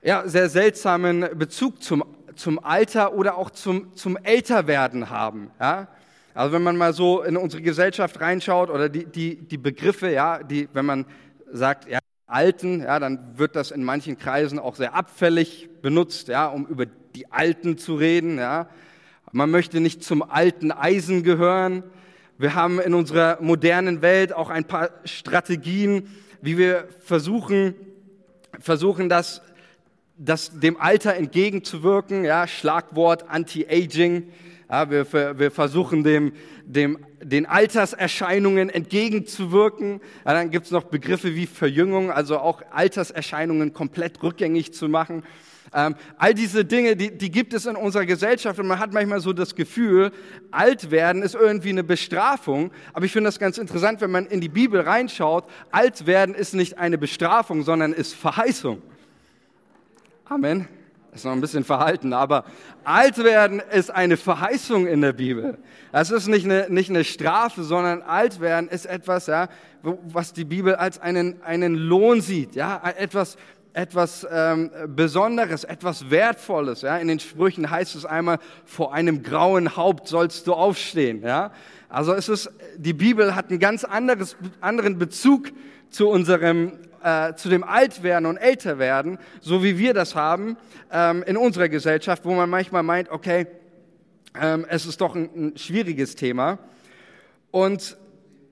ja, 0.01 0.27
sehr 0.27 0.49
seltsamen 0.49 1.25
Bezug 1.37 1.83
zum 1.83 2.03
zum 2.37 2.63
Alter 2.63 3.13
oder 3.13 3.37
auch 3.37 3.49
zum, 3.49 3.95
zum 3.95 4.15
Älterwerden 4.17 5.09
haben. 5.09 5.49
Ja? 5.59 5.87
Also 6.33 6.53
wenn 6.53 6.63
man 6.63 6.77
mal 6.77 6.93
so 6.93 7.23
in 7.23 7.35
unsere 7.35 7.63
Gesellschaft 7.63 8.21
reinschaut 8.21 8.69
oder 8.69 8.89
die, 8.89 9.05
die, 9.05 9.37
die 9.37 9.57
Begriffe, 9.57 10.11
ja, 10.11 10.43
die, 10.43 10.69
wenn 10.73 10.85
man 10.85 11.05
sagt, 11.51 11.89
ja, 11.89 11.99
Alten, 12.27 12.81
ja, 12.81 12.99
dann 12.99 13.37
wird 13.37 13.55
das 13.55 13.71
in 13.71 13.83
manchen 13.83 14.17
Kreisen 14.17 14.59
auch 14.59 14.75
sehr 14.75 14.93
abfällig 14.93 15.69
benutzt, 15.81 16.27
ja, 16.27 16.47
um 16.47 16.67
über 16.67 16.85
die 16.85 17.31
Alten 17.31 17.77
zu 17.77 17.95
reden. 17.95 18.37
Ja. 18.37 18.67
Man 19.31 19.49
möchte 19.49 19.79
nicht 19.79 20.03
zum 20.03 20.21
alten 20.21 20.71
Eisen 20.71 21.23
gehören. 21.23 21.83
Wir 22.37 22.53
haben 22.53 22.79
in 22.79 22.93
unserer 22.93 23.39
modernen 23.41 24.01
Welt 24.01 24.33
auch 24.33 24.49
ein 24.49 24.65
paar 24.65 24.91
Strategien, 25.05 26.07
wie 26.47 26.57
wir 26.57 26.87
versuchen, 27.03 27.75
versuchen 28.61 29.09
das 29.09 29.41
das, 30.17 30.57
dem 30.57 30.79
Alter 30.79 31.15
entgegenzuwirken, 31.15 32.23
ja, 32.23 32.47
Schlagwort 32.47 33.29
Anti-Aging. 33.29 34.31
Ja, 34.69 34.89
wir, 34.89 35.11
wir 35.13 35.51
versuchen 35.51 36.05
dem, 36.05 36.31
dem, 36.65 36.99
den 37.21 37.45
Alterserscheinungen 37.45 38.69
entgegenzuwirken. 38.69 39.99
Ja, 40.25 40.33
dann 40.33 40.49
gibt 40.49 40.67
es 40.67 40.71
noch 40.71 40.85
Begriffe 40.85 41.35
wie 41.35 41.47
Verjüngung, 41.47 42.11
also 42.11 42.39
auch 42.39 42.61
Alterserscheinungen 42.71 43.73
komplett 43.73 44.23
rückgängig 44.23 44.73
zu 44.73 44.87
machen. 44.87 45.23
Ähm, 45.73 45.95
all 46.17 46.33
diese 46.33 46.63
Dinge, 46.65 46.95
die, 46.95 47.17
die 47.17 47.29
gibt 47.29 47.53
es 47.53 47.65
in 47.65 47.75
unserer 47.75 48.05
Gesellschaft 48.05 48.59
und 48.59 48.67
man 48.67 48.79
hat 48.79 48.93
manchmal 48.93 49.19
so 49.19 49.33
das 49.33 49.55
Gefühl, 49.55 50.11
alt 50.51 50.91
werden 50.91 51.21
ist 51.21 51.35
irgendwie 51.35 51.69
eine 51.69 51.83
Bestrafung. 51.83 52.71
Aber 52.93 53.05
ich 53.05 53.11
finde 53.11 53.27
das 53.27 53.39
ganz 53.39 53.57
interessant, 53.57 54.01
wenn 54.01 54.11
man 54.11 54.25
in 54.25 54.41
die 54.41 54.49
Bibel 54.49 54.81
reinschaut. 54.81 55.45
Alt 55.71 56.05
werden 56.05 56.35
ist 56.35 56.53
nicht 56.53 56.77
eine 56.77 56.97
Bestrafung, 56.97 57.63
sondern 57.63 57.93
ist 57.93 58.15
Verheißung. 58.15 58.81
Amen. 60.25 60.67
Ist 61.13 61.25
noch 61.25 61.31
ein 61.31 61.41
bisschen 61.41 61.63
verhalten, 61.63 62.13
aber 62.13 62.45
alt 62.83 63.17
werden 63.23 63.61
ist 63.71 63.89
eine 63.89 64.17
Verheißung 64.17 64.85
in 64.85 65.01
der 65.01 65.13
Bibel. 65.13 65.57
Das 65.91 66.11
ist 66.11 66.27
nicht 66.27 66.45
eine, 66.45 66.67
nicht 66.69 66.89
eine 66.89 67.03
Strafe, 67.03 67.63
sondern 67.63 68.03
alt 68.03 68.39
werden 68.39 68.69
ist 68.69 68.85
etwas, 68.85 69.25
ja, 69.27 69.47
was 69.81 70.33
die 70.33 70.43
Bibel 70.43 70.75
als 70.75 70.99
einen, 70.99 71.41
einen 71.41 71.75
Lohn 71.75 72.21
sieht, 72.21 72.55
ja, 72.55 72.81
etwas, 72.97 73.37
etwas 73.73 74.25
ähm, 74.31 74.71
Besonderes, 74.87 75.63
etwas 75.63 76.09
Wertvolles. 76.09 76.81
Ja? 76.81 76.97
In 76.97 77.07
den 77.07 77.19
Sprüchen 77.19 77.69
heißt 77.69 77.95
es 77.95 78.05
einmal, 78.05 78.39
vor 78.65 78.93
einem 78.93 79.23
grauen 79.23 79.75
Haupt 79.75 80.07
sollst 80.07 80.47
du 80.47 80.53
aufstehen. 80.53 81.21
Ja? 81.21 81.51
Also 81.89 82.13
es 82.13 82.27
ist, 82.27 82.49
die 82.77 82.93
Bibel 82.93 83.35
hat 83.35 83.49
einen 83.49 83.59
ganz 83.59 83.83
anderes, 83.83 84.35
anderen 84.61 84.97
Bezug 84.97 85.51
zu 85.89 86.09
unserem, 86.09 86.73
äh, 87.03 87.33
zu 87.35 87.49
dem 87.49 87.63
Altwerden 87.63 88.25
und 88.25 88.37
Älterwerden, 88.37 89.19
so 89.41 89.63
wie 89.63 89.77
wir 89.77 89.93
das 89.93 90.15
haben 90.15 90.57
ähm, 90.91 91.23
in 91.23 91.37
unserer 91.37 91.69
Gesellschaft, 91.69 92.25
wo 92.25 92.33
man 92.33 92.49
manchmal 92.49 92.83
meint, 92.83 93.09
okay, 93.09 93.47
ähm, 94.39 94.65
es 94.69 94.85
ist 94.85 95.01
doch 95.01 95.15
ein, 95.15 95.29
ein 95.35 95.57
schwieriges 95.57 96.15
Thema. 96.15 96.59
Und 97.51 97.97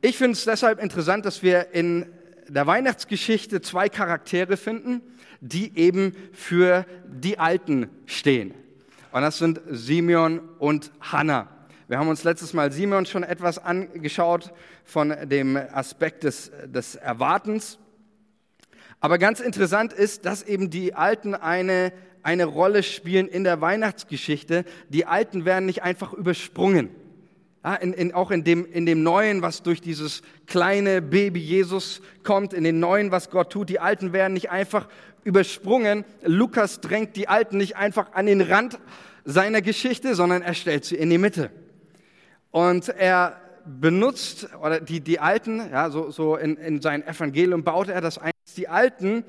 ich 0.02 0.18
finde 0.18 0.34
es 0.34 0.46
deshalb 0.46 0.82
interessant, 0.82 1.26
dass 1.26 1.44
wir 1.44 1.74
in 1.74 2.06
der 2.48 2.68
Weihnachtsgeschichte 2.68 3.62
zwei 3.62 3.90
Charaktere 3.90 4.58
finden, 4.58 5.02
die 5.42 5.78
eben 5.78 6.14
für 6.34 6.86
die 7.08 7.40
Alten 7.40 7.90
stehen. 8.06 8.54
Und 9.12 9.22
das 9.22 9.38
sind 9.38 9.62
Simeon 9.70 10.42
und 10.60 10.92
Hannah. 11.00 11.48
Wir 11.88 12.00
haben 12.00 12.08
uns 12.08 12.24
letztes 12.24 12.54
Mal 12.54 12.72
Simeon 12.72 13.06
schon 13.06 13.24
etwas 13.24 13.60
angeschaut 13.60 14.52
von 14.84 15.14
dem 15.30 15.56
Aspekt 15.56 16.24
des, 16.24 16.52
des 16.66 16.96
Erwartens. 16.96 17.78
Aber 19.00 19.18
ganz 19.20 19.40
interessant 19.40 19.94
ist, 19.94 20.26
dass 20.26 20.42
eben 20.44 20.70
die 20.70 20.96
Alten 20.96 21.36
eine, 21.36 21.94
eine 22.24 22.46
Rolle 22.46 22.82
spielen 22.82 23.28
in 23.28 23.44
der 23.44 23.62
Weihnachtsgeschichte. 23.62 24.66
Die 24.90 25.06
Alten 25.06 25.46
werden 25.46 25.68
nicht 25.68 25.84
einfach 25.84 26.12
übersprungen. 26.14 26.90
Ja, 27.66 27.74
in, 27.74 27.94
in, 27.94 28.14
auch 28.14 28.30
in 28.30 28.44
dem, 28.44 28.72
in 28.72 28.86
dem 28.86 29.02
Neuen, 29.02 29.42
was 29.42 29.64
durch 29.64 29.82
dieses 29.82 30.22
kleine 30.46 31.02
Baby 31.02 31.40
Jesus 31.40 32.00
kommt, 32.22 32.54
in 32.54 32.64
dem 32.64 32.80
Neuen, 32.80 33.10
was 33.10 33.32
Gott 33.32 33.52
tut. 33.52 33.70
Die 33.70 33.80
Alten 33.80 34.14
werden 34.14 34.34
nicht 34.34 34.52
einfach 34.52 34.88
übersprungen. 35.24 36.06
Lukas 36.24 36.80
drängt 36.80 37.16
die 37.16 37.28
Alten 37.28 37.58
nicht 37.58 37.76
einfach 37.76 38.14
an 38.14 38.28
den 38.28 38.42
Rand 38.42 38.78
seiner 39.24 39.64
Geschichte, 39.64 40.14
sondern 40.14 40.44
er 40.44 40.54
stellt 40.54 40.86
sie 40.86 40.94
in 40.94 41.10
die 41.10 41.18
Mitte. 41.18 41.50
Und 42.52 42.90
er 42.90 43.42
benutzt, 43.66 44.48
oder 44.62 44.80
die, 44.80 45.02
die 45.02 45.20
Alten, 45.20 45.58
ja, 45.72 45.90
so, 45.90 46.12
so 46.12 46.36
in, 46.36 46.58
in 46.58 46.82
sein 46.82 47.02
Evangelium 47.02 47.64
baut 47.64 47.90
er 47.90 48.00
das 48.00 48.20
ein, 48.20 48.30
die 48.58 48.68
Alten 48.68 49.24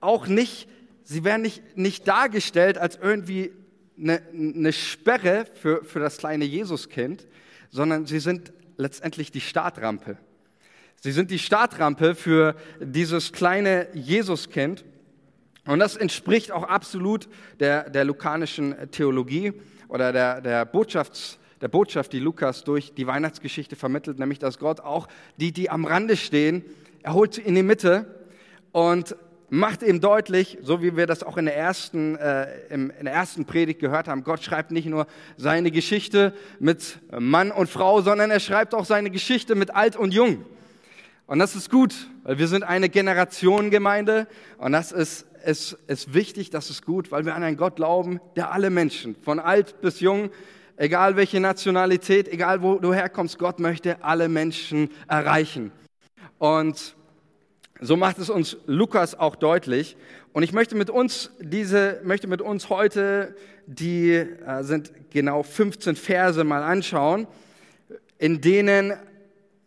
auch 0.00 0.26
nicht, 0.26 0.68
sie 1.04 1.22
werden 1.22 1.42
nicht, 1.42 1.76
nicht 1.76 2.08
dargestellt 2.08 2.76
als 2.76 2.98
irgendwie 3.00 3.52
eine, 3.96 4.20
eine 4.32 4.72
Sperre 4.72 5.46
für, 5.54 5.84
für 5.84 6.00
das 6.00 6.16
kleine 6.16 6.44
Jesuskind, 6.44 7.28
sondern 7.70 8.06
sie 8.06 8.20
sind 8.20 8.52
letztendlich 8.76 9.30
die 9.30 9.40
Startrampe. 9.40 10.16
Sie 11.00 11.12
sind 11.12 11.30
die 11.30 11.38
Startrampe 11.38 12.14
für 12.14 12.56
dieses 12.80 13.32
kleine 13.32 13.86
Jesuskind. 13.94 14.84
Und 15.64 15.78
das 15.78 15.96
entspricht 15.96 16.50
auch 16.50 16.64
absolut 16.64 17.28
der, 17.60 17.90
der 17.90 18.04
lukanischen 18.04 18.74
Theologie 18.90 19.52
oder 19.88 20.12
der, 20.12 20.40
der, 20.40 20.64
Botschafts, 20.64 21.38
der 21.60 21.68
Botschaft, 21.68 22.12
die 22.12 22.18
Lukas 22.18 22.64
durch 22.64 22.94
die 22.94 23.06
Weihnachtsgeschichte 23.06 23.76
vermittelt, 23.76 24.18
nämlich 24.18 24.38
dass 24.38 24.58
Gott 24.58 24.80
auch 24.80 25.08
die, 25.36 25.52
die 25.52 25.70
am 25.70 25.84
Rande 25.84 26.16
stehen, 26.16 26.64
er 27.02 27.14
holt 27.14 27.34
sie 27.34 27.42
in 27.42 27.54
die 27.54 27.62
Mitte 27.62 28.06
und 28.72 29.14
macht 29.50 29.82
eben 29.82 30.00
deutlich, 30.00 30.58
so 30.62 30.82
wie 30.82 30.96
wir 30.96 31.06
das 31.06 31.22
auch 31.22 31.36
in 31.36 31.46
der 31.46 31.56
ersten, 31.56 32.16
äh, 32.16 32.46
im, 32.68 32.90
in 32.98 33.04
der 33.04 33.14
ersten 33.14 33.44
Predigt 33.44 33.80
gehört 33.80 34.08
haben, 34.08 34.24
Gott 34.24 34.42
schreibt 34.42 34.70
nicht 34.70 34.86
nur 34.86 35.06
seine 35.36 35.70
Geschichte 35.70 36.34
mit 36.58 36.98
Mann 37.18 37.50
und 37.50 37.68
Frau, 37.68 38.00
sondern 38.02 38.30
er 38.30 38.40
schreibt 38.40 38.74
auch 38.74 38.84
seine 38.84 39.10
Geschichte 39.10 39.54
mit 39.54 39.74
Alt 39.74 39.96
und 39.96 40.12
Jung. 40.12 40.44
Und 41.26 41.38
das 41.38 41.54
ist 41.54 41.70
gut, 41.70 41.94
weil 42.22 42.38
wir 42.38 42.48
sind 42.48 42.62
eine 42.62 42.88
Generationengemeinde 42.88 44.26
und 44.56 44.72
das 44.72 44.92
ist, 44.92 45.26
ist, 45.44 45.72
ist 45.86 46.14
wichtig, 46.14 46.50
das 46.50 46.70
ist 46.70 46.84
gut, 46.84 47.10
weil 47.12 47.26
wir 47.26 47.34
an 47.34 47.42
einen 47.42 47.56
Gott 47.56 47.76
glauben, 47.76 48.20
der 48.36 48.52
alle 48.52 48.70
Menschen, 48.70 49.14
von 49.22 49.38
alt 49.38 49.80
bis 49.80 50.00
jung, 50.00 50.30
egal 50.76 51.16
welche 51.16 51.40
Nationalität, 51.40 52.28
egal 52.28 52.62
wo 52.62 52.78
du 52.78 52.94
herkommst, 52.94 53.38
Gott 53.38 53.60
möchte 53.60 54.02
alle 54.02 54.28
Menschen 54.28 54.90
erreichen. 55.06 55.72
Und 56.38 56.96
so 57.80 57.96
macht 57.96 58.18
es 58.18 58.30
uns 58.30 58.56
Lukas 58.66 59.14
auch 59.14 59.36
deutlich. 59.36 59.96
Und 60.32 60.42
ich 60.42 60.52
möchte 60.52 60.74
mit 60.76 60.90
uns 60.90 61.30
diese, 61.40 62.00
möchte 62.04 62.26
mit 62.26 62.42
uns 62.42 62.68
heute 62.68 63.34
die 63.66 64.12
äh, 64.12 64.62
sind 64.62 64.92
genau 65.10 65.42
15 65.42 65.94
Verse 65.94 66.42
mal 66.42 66.62
anschauen, 66.62 67.26
in 68.16 68.40
denen 68.40 68.94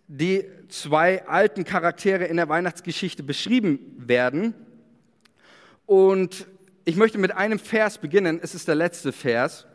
die 0.07 0.43
zwei 0.69 1.25
alten 1.27 1.63
Charaktere 1.63 2.25
in 2.25 2.37
der 2.37 2.49
Weihnachtsgeschichte 2.49 3.21
beschrieben 3.21 3.79
werden. 3.97 4.55
Und 5.85 6.47
ich 6.83 6.95
möchte 6.95 7.19
mit 7.19 7.31
einem 7.31 7.59
Vers 7.59 7.99
beginnen. 7.99 8.39
Es 8.41 8.55
ist 8.55 8.67
der 8.67 8.75
letzte 8.75 9.11
Vers. 9.11 9.67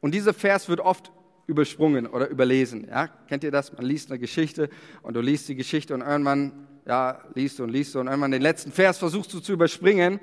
Und 0.00 0.14
dieser 0.14 0.34
Vers 0.34 0.68
wird 0.68 0.80
oft 0.80 1.10
übersprungen 1.46 2.06
oder 2.06 2.28
überlesen. 2.28 2.86
Ja? 2.88 3.08
Kennt 3.28 3.44
ihr 3.44 3.50
das? 3.50 3.72
Man 3.72 3.86
liest 3.86 4.10
eine 4.10 4.18
Geschichte 4.18 4.68
und 5.02 5.14
du 5.14 5.20
liest 5.20 5.48
die 5.48 5.54
Geschichte 5.54 5.94
und 5.94 6.02
irgendwann 6.02 6.66
ja, 6.90 7.20
liest 7.34 7.60
und 7.60 7.68
liest 7.68 7.94
und 7.94 8.08
irgendwann 8.08 8.32
den 8.32 8.42
letzten 8.42 8.72
Vers 8.72 8.98
versuchst 8.98 9.32
du 9.32 9.38
zu 9.38 9.52
überspringen 9.52 10.18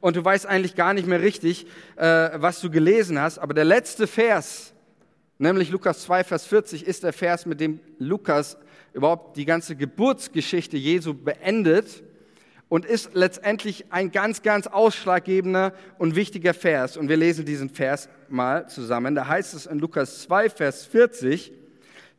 und 0.00 0.16
du 0.16 0.22
weißt 0.22 0.44
eigentlich 0.44 0.74
gar 0.74 0.92
nicht 0.92 1.08
mehr 1.08 1.22
richtig, 1.22 1.66
äh, 1.96 2.02
was 2.34 2.60
du 2.60 2.70
gelesen 2.70 3.18
hast. 3.18 3.38
Aber 3.38 3.54
der 3.54 3.64
letzte 3.64 4.06
Vers, 4.06 4.74
nämlich 5.38 5.70
Lukas 5.70 6.02
2, 6.02 6.24
Vers 6.24 6.44
40, 6.44 6.86
ist 6.86 7.04
der 7.04 7.14
Vers, 7.14 7.46
mit 7.46 7.58
dem 7.58 7.80
Lukas 7.98 8.58
überhaupt 8.92 9.38
die 9.38 9.46
ganze 9.46 9.76
Geburtsgeschichte 9.76 10.76
Jesu 10.76 11.14
beendet 11.14 12.02
und 12.68 12.84
ist 12.84 13.14
letztendlich 13.14 13.86
ein 13.90 14.12
ganz, 14.12 14.42
ganz 14.42 14.66
ausschlaggebender 14.66 15.72
und 15.96 16.16
wichtiger 16.16 16.52
Vers. 16.52 16.98
Und 16.98 17.08
wir 17.08 17.16
lesen 17.16 17.46
diesen 17.46 17.70
Vers 17.70 18.10
mal 18.28 18.68
zusammen. 18.68 19.14
Da 19.14 19.26
heißt 19.26 19.54
es 19.54 19.64
in 19.64 19.78
Lukas 19.78 20.20
2, 20.24 20.50
Vers 20.50 20.84
40, 20.84 21.50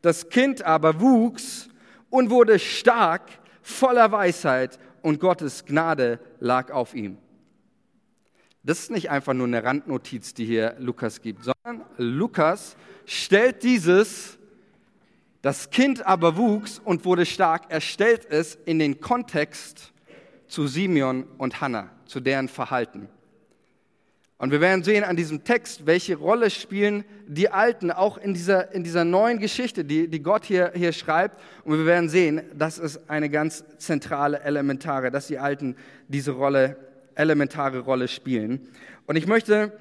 das 0.01 0.29
Kind 0.29 0.63
aber 0.63 1.00
wuchs 1.00 1.70
und 2.10 2.31
wurde 2.31 2.58
stark, 2.58 3.29
voller 3.62 4.12
Weisheit 4.12 4.80
und 5.01 5.20
Gottes 5.20 5.65
Gnade 5.65 6.20
lag 6.39 6.72
auf 6.72 6.94
ihm. 6.94 7.18
Das 8.63 8.80
ist 8.80 8.91
nicht 8.91 9.10
einfach 9.10 9.34
nur 9.34 9.48
eine 9.48 9.63
Randnotiz, 9.63 10.34
die 10.34 10.46
hier 10.46 10.75
Lukas 10.77 11.22
gibt, 11.22 11.44
sondern 11.44 11.86
Lukas 11.98 12.75
stellt 13.06 13.63
dieses, 13.63 14.38
das 15.41 15.72
Kind 15.72 16.06
aber 16.06 16.38
wuchs 16.38 16.80
und 16.84 17.03
wurde 17.03 17.25
stark, 17.25 17.63
er 17.70 17.82
stellt 17.82 18.25
es 18.30 18.56
in 18.65 18.77
den 18.77 19.01
Kontext 19.01 19.91
zu 20.48 20.68
Simeon 20.68 21.25
und 21.39 21.62
Hannah, 21.62 21.89
zu 22.06 22.20
deren 22.20 22.48
Verhalten. 22.48 23.10
Und 24.41 24.50
wir 24.50 24.60
werden 24.60 24.83
sehen 24.83 25.03
an 25.03 25.15
diesem 25.15 25.43
Text, 25.43 25.86
welche 25.86 26.15
Rolle 26.15 26.50
spielen 26.50 27.05
die 27.27 27.50
Alten 27.50 27.91
auch 27.91 28.17
in 28.17 28.33
dieser, 28.33 28.74
in 28.74 28.83
dieser 28.83 29.05
neuen 29.05 29.38
Geschichte, 29.38 29.86
die, 29.86 30.07
die 30.07 30.24
Gott 30.24 30.45
hier, 30.45 30.71
hier 30.74 30.93
schreibt. 30.93 31.39
Und 31.63 31.77
wir 31.77 31.86
werden 31.86 32.10
sehen, 32.10 32.41
das 32.55 32.79
ist 32.79 33.07
eine 33.07 33.29
ganz 33.29 33.63
zentrale, 33.77 34.39
elementare, 34.39 35.12
dass 35.12 35.27
die 35.27 35.38
Alten 35.38 35.75
diese 36.07 36.31
Rolle, 36.31 36.75
elementare 37.13 37.81
Rolle 37.81 38.07
spielen. 38.07 38.67
Und 39.05 39.15
ich 39.15 39.27
möchte, 39.27 39.74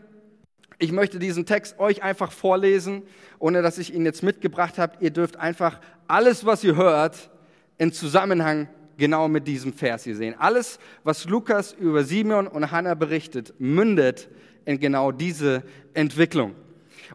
ich 0.79 0.93
möchte 0.93 1.19
diesen 1.19 1.47
Text 1.47 1.79
euch 1.79 2.03
einfach 2.03 2.31
vorlesen, 2.31 3.05
ohne 3.39 3.63
dass 3.63 3.79
ich 3.79 3.95
ihn 3.95 4.05
jetzt 4.05 4.23
mitgebracht 4.23 4.77
habe. 4.77 4.93
Ihr 5.01 5.11
dürft 5.11 5.37
einfach 5.37 5.81
alles, 6.07 6.45
was 6.45 6.63
ihr 6.65 6.77
hört, 6.77 7.31
in 7.79 7.93
Zusammenhang 7.95 8.69
genau 8.99 9.27
mit 9.27 9.49
diesem 9.49 9.73
Vers 9.73 10.05
hier 10.05 10.17
sehen. 10.17 10.35
Alles, 10.39 10.79
was 11.03 11.25
Lukas 11.25 11.73
über 11.73 12.05
Simeon 12.05 12.47
und 12.47 12.71
Hannah 12.71 12.93
berichtet, 12.93 13.55
mündet 13.59 14.29
in 14.65 14.79
genau 14.79 15.13
diese 15.13 15.63
Entwicklung. 15.95 16.55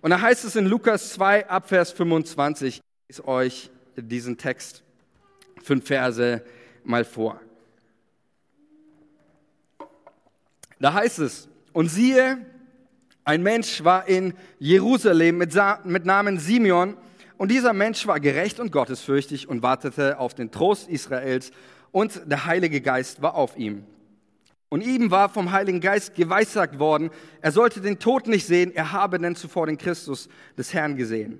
Und 0.01 0.11
da 0.11 0.21
heißt 0.21 0.45
es 0.45 0.55
in 0.55 0.65
Lukas 0.65 1.13
2 1.13 1.49
ab 1.49 1.69
Vers 1.69 1.91
25, 1.91 2.81
ich 3.07 3.17
lese 3.17 3.27
euch 3.27 3.71
diesen 3.95 4.37
Text, 4.37 4.83
fünf 5.63 5.87
Verse 5.87 6.43
mal 6.83 7.05
vor. 7.05 7.39
Da 10.79 10.93
heißt 10.93 11.19
es, 11.19 11.47
und 11.73 11.89
siehe, 11.89 12.37
ein 13.23 13.41
Mensch 13.41 13.83
war 13.83 14.07
in 14.07 14.33
Jerusalem 14.59 15.37
mit, 15.37 15.55
mit 15.85 16.05
Namen 16.05 16.37
Simeon, 16.39 16.97
und 17.37 17.51
dieser 17.51 17.73
Mensch 17.73 18.07
war 18.07 18.19
gerecht 18.19 18.59
und 18.59 18.71
gottesfürchtig 18.71 19.49
und 19.49 19.61
wartete 19.61 20.19
auf 20.19 20.35
den 20.35 20.51
Trost 20.51 20.87
Israels, 20.89 21.51
und 21.91 22.21
der 22.25 22.45
Heilige 22.45 22.81
Geist 22.81 23.21
war 23.21 23.35
auf 23.35 23.57
ihm. 23.57 23.85
Und 24.69 24.81
ihm 24.81 25.11
war 25.11 25.29
vom 25.29 25.51
Heiligen 25.51 25.79
Geist 25.79 26.15
geweissagt 26.15 26.79
worden, 26.79 27.11
er 27.41 27.51
sollte 27.51 27.81
den 27.81 27.99
Tod 27.99 28.27
nicht 28.27 28.47
sehen, 28.47 28.71
er 28.75 28.91
habe 28.91 29.19
denn 29.19 29.35
zuvor 29.35 29.67
den 29.67 29.77
Christus 29.77 30.27
des 30.57 30.73
Herrn 30.73 30.97
gesehen. 30.97 31.39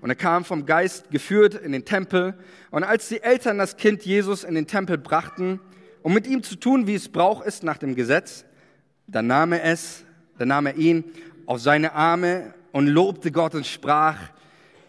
Und 0.00 0.10
er 0.10 0.16
kam 0.16 0.44
vom 0.44 0.66
Geist 0.66 1.10
geführt 1.10 1.54
in 1.54 1.72
den 1.72 1.86
Tempel. 1.86 2.34
Und 2.70 2.84
als 2.84 3.08
die 3.08 3.22
Eltern 3.22 3.56
das 3.56 3.78
Kind 3.78 4.02
Jesus 4.02 4.44
in 4.44 4.54
den 4.54 4.66
Tempel 4.66 4.98
brachten, 4.98 5.60
um 6.02 6.12
mit 6.12 6.26
ihm 6.26 6.42
zu 6.42 6.56
tun, 6.56 6.86
wie 6.86 6.94
es 6.94 7.08
Brauch 7.08 7.40
ist 7.40 7.62
nach 7.62 7.78
dem 7.78 7.94
Gesetz, 7.94 8.44
dann 9.06 9.28
nahm 9.28 9.52
er 9.52 9.64
es, 9.64 10.04
dann 10.36 10.48
nahm 10.48 10.66
er 10.66 10.76
ihn 10.76 11.04
auf 11.46 11.60
seine 11.60 11.94
Arme 11.94 12.52
und 12.72 12.86
lobte 12.86 13.32
Gott 13.32 13.54
und 13.54 13.66
sprach, 13.66 14.18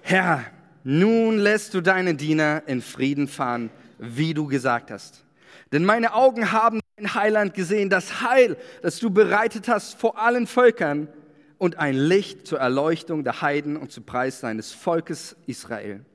Herr, 0.01 0.43
nun 0.83 1.37
lässt 1.37 1.73
du 1.73 1.81
deine 1.81 2.15
Diener 2.15 2.63
in 2.67 2.81
Frieden 2.81 3.27
fahren, 3.27 3.69
wie 3.97 4.33
du 4.33 4.47
gesagt 4.47 4.91
hast. 4.91 5.23
Denn 5.71 5.85
meine 5.85 6.13
Augen 6.13 6.51
haben 6.51 6.81
dein 6.97 7.13
Heiland 7.13 7.53
gesehen, 7.53 7.89
das 7.89 8.21
Heil, 8.21 8.55
das 8.81 8.99
du 8.99 9.09
bereitet 9.09 9.67
hast 9.67 9.99
vor 9.99 10.17
allen 10.17 10.47
Völkern 10.47 11.09
und 11.57 11.77
ein 11.77 11.95
Licht 11.95 12.47
zur 12.47 12.59
Erleuchtung 12.59 13.25
der 13.25 13.41
Heiden 13.41 13.75
und 13.75 13.91
zu 13.91 14.01
Preis 14.01 14.39
seines 14.39 14.71
Volkes 14.71 15.35
Israel. 15.45 16.05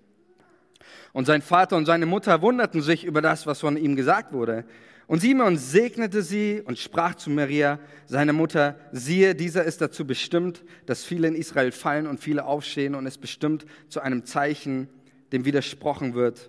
Und 1.12 1.26
sein 1.26 1.42
Vater 1.42 1.76
und 1.76 1.84
seine 1.84 2.06
Mutter 2.06 2.40
wunderten 2.40 2.80
sich 2.80 3.04
über 3.04 3.20
das, 3.20 3.46
was 3.46 3.60
von 3.60 3.76
ihm 3.76 3.94
gesagt 3.94 4.32
wurde. 4.32 4.64
Und 5.06 5.20
Simon 5.20 5.58
segnete 5.58 6.22
sie 6.22 6.62
und 6.64 6.78
sprach 6.78 7.14
zu 7.16 7.28
Maria, 7.30 7.78
seine 8.06 8.32
Mutter, 8.32 8.76
siehe, 8.92 9.34
dieser 9.34 9.64
ist 9.64 9.80
dazu 9.80 10.06
bestimmt, 10.06 10.62
dass 10.86 11.04
viele 11.04 11.28
in 11.28 11.34
Israel 11.34 11.72
fallen 11.72 12.06
und 12.06 12.20
viele 12.20 12.46
aufstehen 12.46 12.94
und 12.94 13.06
ist 13.06 13.20
bestimmt 13.20 13.66
zu 13.88 14.00
einem 14.00 14.24
Zeichen, 14.24 14.88
dem 15.32 15.44
widersprochen 15.44 16.14
wird. 16.14 16.48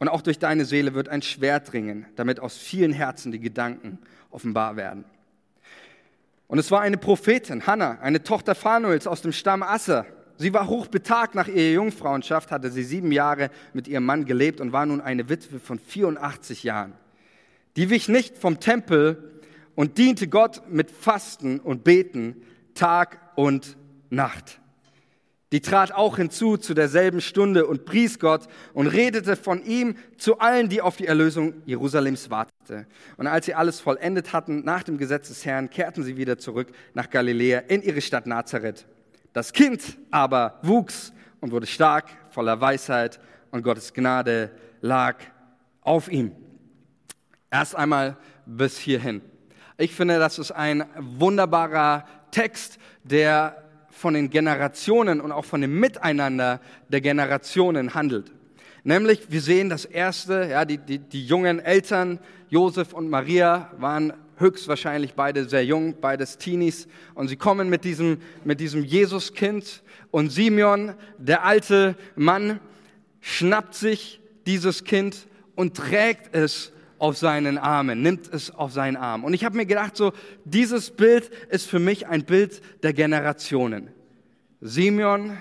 Und 0.00 0.08
auch 0.08 0.22
durch 0.22 0.38
deine 0.38 0.64
Seele 0.64 0.94
wird 0.94 1.10
ein 1.10 1.20
Schwert 1.20 1.72
dringen, 1.72 2.06
damit 2.16 2.40
aus 2.40 2.56
vielen 2.56 2.92
Herzen 2.92 3.32
die 3.32 3.38
Gedanken 3.38 3.98
offenbar 4.30 4.76
werden. 4.76 5.04
Und 6.48 6.58
es 6.58 6.70
war 6.70 6.80
eine 6.80 6.96
Prophetin, 6.96 7.66
Hannah, 7.66 7.98
eine 8.00 8.24
Tochter 8.24 8.54
Phanuels 8.54 9.06
aus 9.06 9.20
dem 9.20 9.32
Stamm 9.32 9.62
Asser. 9.62 10.06
Sie 10.38 10.54
war 10.54 10.68
hochbetagt 10.68 11.34
nach 11.34 11.48
ihrer 11.48 11.74
Jungfrauenschaft, 11.74 12.50
hatte 12.50 12.70
sie 12.70 12.82
sieben 12.82 13.12
Jahre 13.12 13.50
mit 13.74 13.88
ihrem 13.88 14.06
Mann 14.06 14.24
gelebt 14.24 14.62
und 14.62 14.72
war 14.72 14.86
nun 14.86 15.02
eine 15.02 15.28
Witwe 15.28 15.60
von 15.60 15.78
84 15.78 16.64
Jahren. 16.64 16.94
Die 17.76 17.90
wich 17.90 18.08
nicht 18.08 18.38
vom 18.38 18.58
Tempel 18.58 19.42
und 19.74 19.98
diente 19.98 20.28
Gott 20.28 20.62
mit 20.70 20.90
Fasten 20.90 21.60
und 21.60 21.84
Beten 21.84 22.36
Tag 22.74 23.20
und 23.36 23.76
Nacht. 24.08 24.59
Die 25.52 25.60
trat 25.60 25.92
auch 25.92 26.16
hinzu 26.16 26.56
zu 26.56 26.74
derselben 26.74 27.20
Stunde 27.20 27.66
und 27.66 27.84
pries 27.84 28.20
Gott 28.20 28.46
und 28.72 28.86
redete 28.86 29.34
von 29.34 29.64
ihm 29.64 29.96
zu 30.16 30.38
allen, 30.38 30.68
die 30.68 30.80
auf 30.80 30.96
die 30.96 31.06
Erlösung 31.06 31.54
Jerusalems 31.66 32.30
wartete. 32.30 32.86
Und 33.16 33.26
als 33.26 33.46
sie 33.46 33.54
alles 33.54 33.80
vollendet 33.80 34.32
hatten 34.32 34.64
nach 34.64 34.84
dem 34.84 34.96
Gesetz 34.96 35.26
des 35.26 35.44
Herrn, 35.44 35.68
kehrten 35.68 36.04
sie 36.04 36.16
wieder 36.16 36.38
zurück 36.38 36.68
nach 36.94 37.10
Galiläa 37.10 37.60
in 37.66 37.82
ihre 37.82 38.00
Stadt 38.00 38.26
Nazareth. 38.26 38.86
Das 39.32 39.52
Kind 39.52 39.82
aber 40.12 40.60
wuchs 40.62 41.12
und 41.40 41.50
wurde 41.50 41.66
stark, 41.66 42.06
voller 42.30 42.60
Weisheit 42.60 43.18
und 43.50 43.64
Gottes 43.64 43.92
Gnade 43.92 44.50
lag 44.80 45.16
auf 45.80 46.10
ihm. 46.10 46.32
Erst 47.50 47.74
einmal 47.74 48.16
bis 48.46 48.78
hierhin. 48.78 49.22
Ich 49.78 49.94
finde, 49.94 50.18
das 50.18 50.38
ist 50.38 50.52
ein 50.52 50.84
wunderbarer 50.96 52.04
Text, 52.30 52.78
der 53.02 53.69
von 54.00 54.14
den 54.14 54.30
Generationen 54.30 55.20
und 55.20 55.30
auch 55.30 55.44
von 55.44 55.60
dem 55.60 55.78
Miteinander 55.78 56.60
der 56.88 57.02
Generationen 57.02 57.92
handelt. 57.92 58.32
Nämlich, 58.82 59.30
wir 59.30 59.42
sehen 59.42 59.68
das 59.68 59.84
erste, 59.84 60.48
ja, 60.50 60.64
die, 60.64 60.78
die, 60.78 60.98
die 60.98 61.26
jungen 61.26 61.60
Eltern, 61.60 62.18
Josef 62.48 62.94
und 62.94 63.10
Maria, 63.10 63.70
waren 63.76 64.14
höchstwahrscheinlich 64.38 65.12
beide 65.12 65.46
sehr 65.46 65.66
jung, 65.66 65.96
beides 66.00 66.38
Teenies. 66.38 66.88
Und 67.14 67.28
sie 67.28 67.36
kommen 67.36 67.68
mit 67.68 67.84
diesem, 67.84 68.22
mit 68.42 68.58
diesem 68.58 68.84
Jesuskind. 68.84 69.82
Und 70.10 70.32
Simeon, 70.32 70.94
der 71.18 71.44
alte 71.44 71.94
Mann, 72.16 72.58
schnappt 73.20 73.74
sich 73.74 74.22
dieses 74.46 74.84
Kind 74.84 75.28
und 75.56 75.76
trägt 75.76 76.34
es 76.34 76.72
auf 76.98 77.18
seinen 77.18 77.58
Armen, 77.58 78.00
nimmt 78.00 78.32
es 78.32 78.50
auf 78.50 78.72
seinen 78.72 78.96
Arm. 78.96 79.24
Und 79.24 79.34
ich 79.34 79.44
habe 79.44 79.56
mir 79.56 79.66
gedacht, 79.66 79.94
so 79.94 80.12
dieses 80.46 80.90
Bild 80.90 81.30
ist 81.50 81.68
für 81.68 81.78
mich 81.78 82.06
ein 82.06 82.24
Bild 82.24 82.62
der 82.82 82.94
Generationen. 82.94 83.90
Simeon 84.60 85.38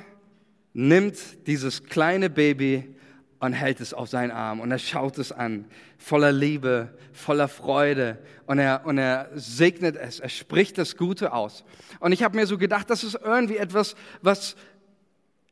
nimmt 0.73 1.47
dieses 1.47 1.84
kleine 1.84 2.29
Baby 2.29 2.95
und 3.39 3.53
hält 3.53 3.79
es 3.79 3.93
auf 3.93 4.10
seinen 4.10 4.32
Arm 4.32 4.60
und 4.60 4.71
er 4.71 4.79
schaut 4.79 5.17
es 5.17 5.32
an, 5.32 5.65
voller 5.97 6.32
Liebe, 6.32 6.97
voller 7.13 7.47
Freude 7.47 8.17
und 8.45 8.60
er, 8.60 8.86
und 8.86 8.97
er 8.97 9.29
segnet 9.36 9.95
es, 9.95 10.19
er 10.19 10.29
spricht 10.29 10.77
das 10.77 10.97
Gute 10.97 11.34
aus. 11.34 11.63
Und 11.99 12.12
ich 12.12 12.23
habe 12.23 12.38
mir 12.38 12.47
so 12.47 12.58
gedacht, 12.58 12.89
das 12.89 13.03
ist 13.03 13.17
irgendwie 13.23 13.58
etwas, 13.58 13.95
was 14.21 14.55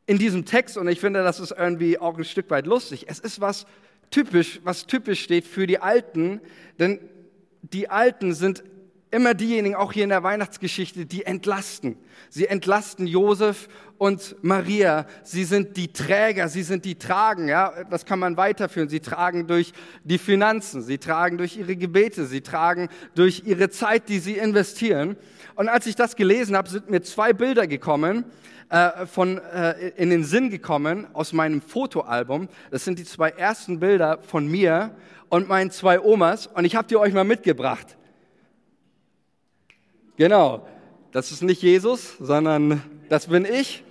in 0.06 0.18
diesem 0.18 0.44
Text, 0.46 0.78
und 0.78 0.88
ich 0.88 1.00
finde, 1.00 1.22
das 1.22 1.40
ist 1.40 1.52
irgendwie 1.52 1.98
auch 1.98 2.16
ein 2.16 2.24
Stück 2.24 2.50
weit 2.50 2.66
lustig, 2.66 3.06
es 3.08 3.18
ist 3.18 3.40
was, 3.40 3.66
typisch, 4.10 4.60
was 4.64 4.86
typisch 4.86 5.22
steht 5.22 5.46
für 5.46 5.66
die 5.66 5.78
Alten, 5.78 6.40
denn 6.78 7.00
die 7.62 7.90
Alten 7.90 8.32
sind 8.32 8.62
immer 9.10 9.34
diejenigen, 9.34 9.74
auch 9.74 9.92
hier 9.92 10.04
in 10.04 10.10
der 10.10 10.22
Weihnachtsgeschichte, 10.22 11.06
die 11.06 11.24
entlasten. 11.24 11.96
Sie 12.30 12.46
entlasten 12.46 13.06
Josef 13.06 13.68
und 13.96 14.36
Maria. 14.42 15.06
Sie 15.22 15.44
sind 15.44 15.76
die 15.76 15.92
Träger, 15.92 16.48
sie 16.48 16.62
sind 16.62 16.84
die 16.84 16.96
Tragen, 16.96 17.48
ja. 17.48 17.84
Das 17.90 18.04
kann 18.04 18.18
man 18.18 18.36
weiterführen. 18.36 18.88
Sie 18.88 19.00
tragen 19.00 19.46
durch 19.46 19.72
die 20.04 20.18
Finanzen, 20.18 20.82
sie 20.82 20.98
tragen 20.98 21.38
durch 21.38 21.56
ihre 21.56 21.76
Gebete, 21.76 22.26
sie 22.26 22.40
tragen 22.40 22.88
durch 23.14 23.42
ihre 23.44 23.70
Zeit, 23.70 24.08
die 24.08 24.18
sie 24.18 24.36
investieren. 24.36 25.16
Und 25.54 25.68
als 25.68 25.86
ich 25.86 25.96
das 25.96 26.14
gelesen 26.14 26.56
habe, 26.56 26.68
sind 26.68 26.90
mir 26.90 27.02
zwei 27.02 27.32
Bilder 27.32 27.66
gekommen, 27.66 28.24
äh, 28.70 29.06
von, 29.06 29.38
äh, 29.38 29.88
in 29.96 30.10
den 30.10 30.24
Sinn 30.24 30.50
gekommen 30.50 31.06
aus 31.14 31.32
meinem 31.32 31.62
Fotoalbum. 31.62 32.48
Das 32.70 32.84
sind 32.84 32.98
die 32.98 33.04
zwei 33.04 33.30
ersten 33.30 33.80
Bilder 33.80 34.18
von 34.22 34.46
mir 34.46 34.94
und 35.30 35.48
meinen 35.48 35.70
zwei 35.70 36.00
Omas 36.00 36.46
und 36.46 36.64
ich 36.64 36.76
habe 36.76 36.86
die 36.86 36.96
euch 36.96 37.14
mal 37.14 37.24
mitgebracht. 37.24 37.97
Genau, 40.18 40.66
das 41.12 41.30
ist 41.30 41.42
nicht 41.44 41.62
Jesus, 41.62 42.16
sondern 42.18 42.82
das 43.08 43.28
bin 43.28 43.44
ich 43.44 43.84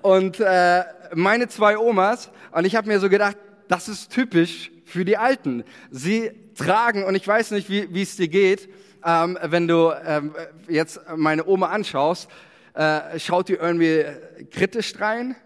und 0.00 0.40
äh, 0.40 0.82
meine 1.14 1.46
zwei 1.46 1.76
Omas 1.76 2.30
und 2.52 2.64
ich 2.64 2.74
habe 2.74 2.88
mir 2.88 2.98
so 3.00 3.10
gedacht, 3.10 3.36
das 3.68 3.86
ist 3.86 4.10
typisch 4.10 4.70
für 4.86 5.04
die 5.04 5.18
Alten. 5.18 5.64
Sie 5.90 6.30
tragen 6.54 7.04
und 7.04 7.16
ich 7.16 7.28
weiß 7.28 7.50
nicht, 7.50 7.68
wie 7.68 8.00
es 8.00 8.16
dir 8.16 8.28
geht, 8.28 8.70
ähm, 9.04 9.38
wenn 9.42 9.68
du 9.68 9.92
ähm, 10.06 10.34
jetzt 10.68 11.00
meine 11.16 11.46
Oma 11.46 11.66
anschaust 11.66 12.30
äh, 12.72 13.18
schaut 13.18 13.50
ihr 13.50 13.60
irgendwie 13.60 14.06
kritisch 14.50 14.98
rein? 14.98 15.36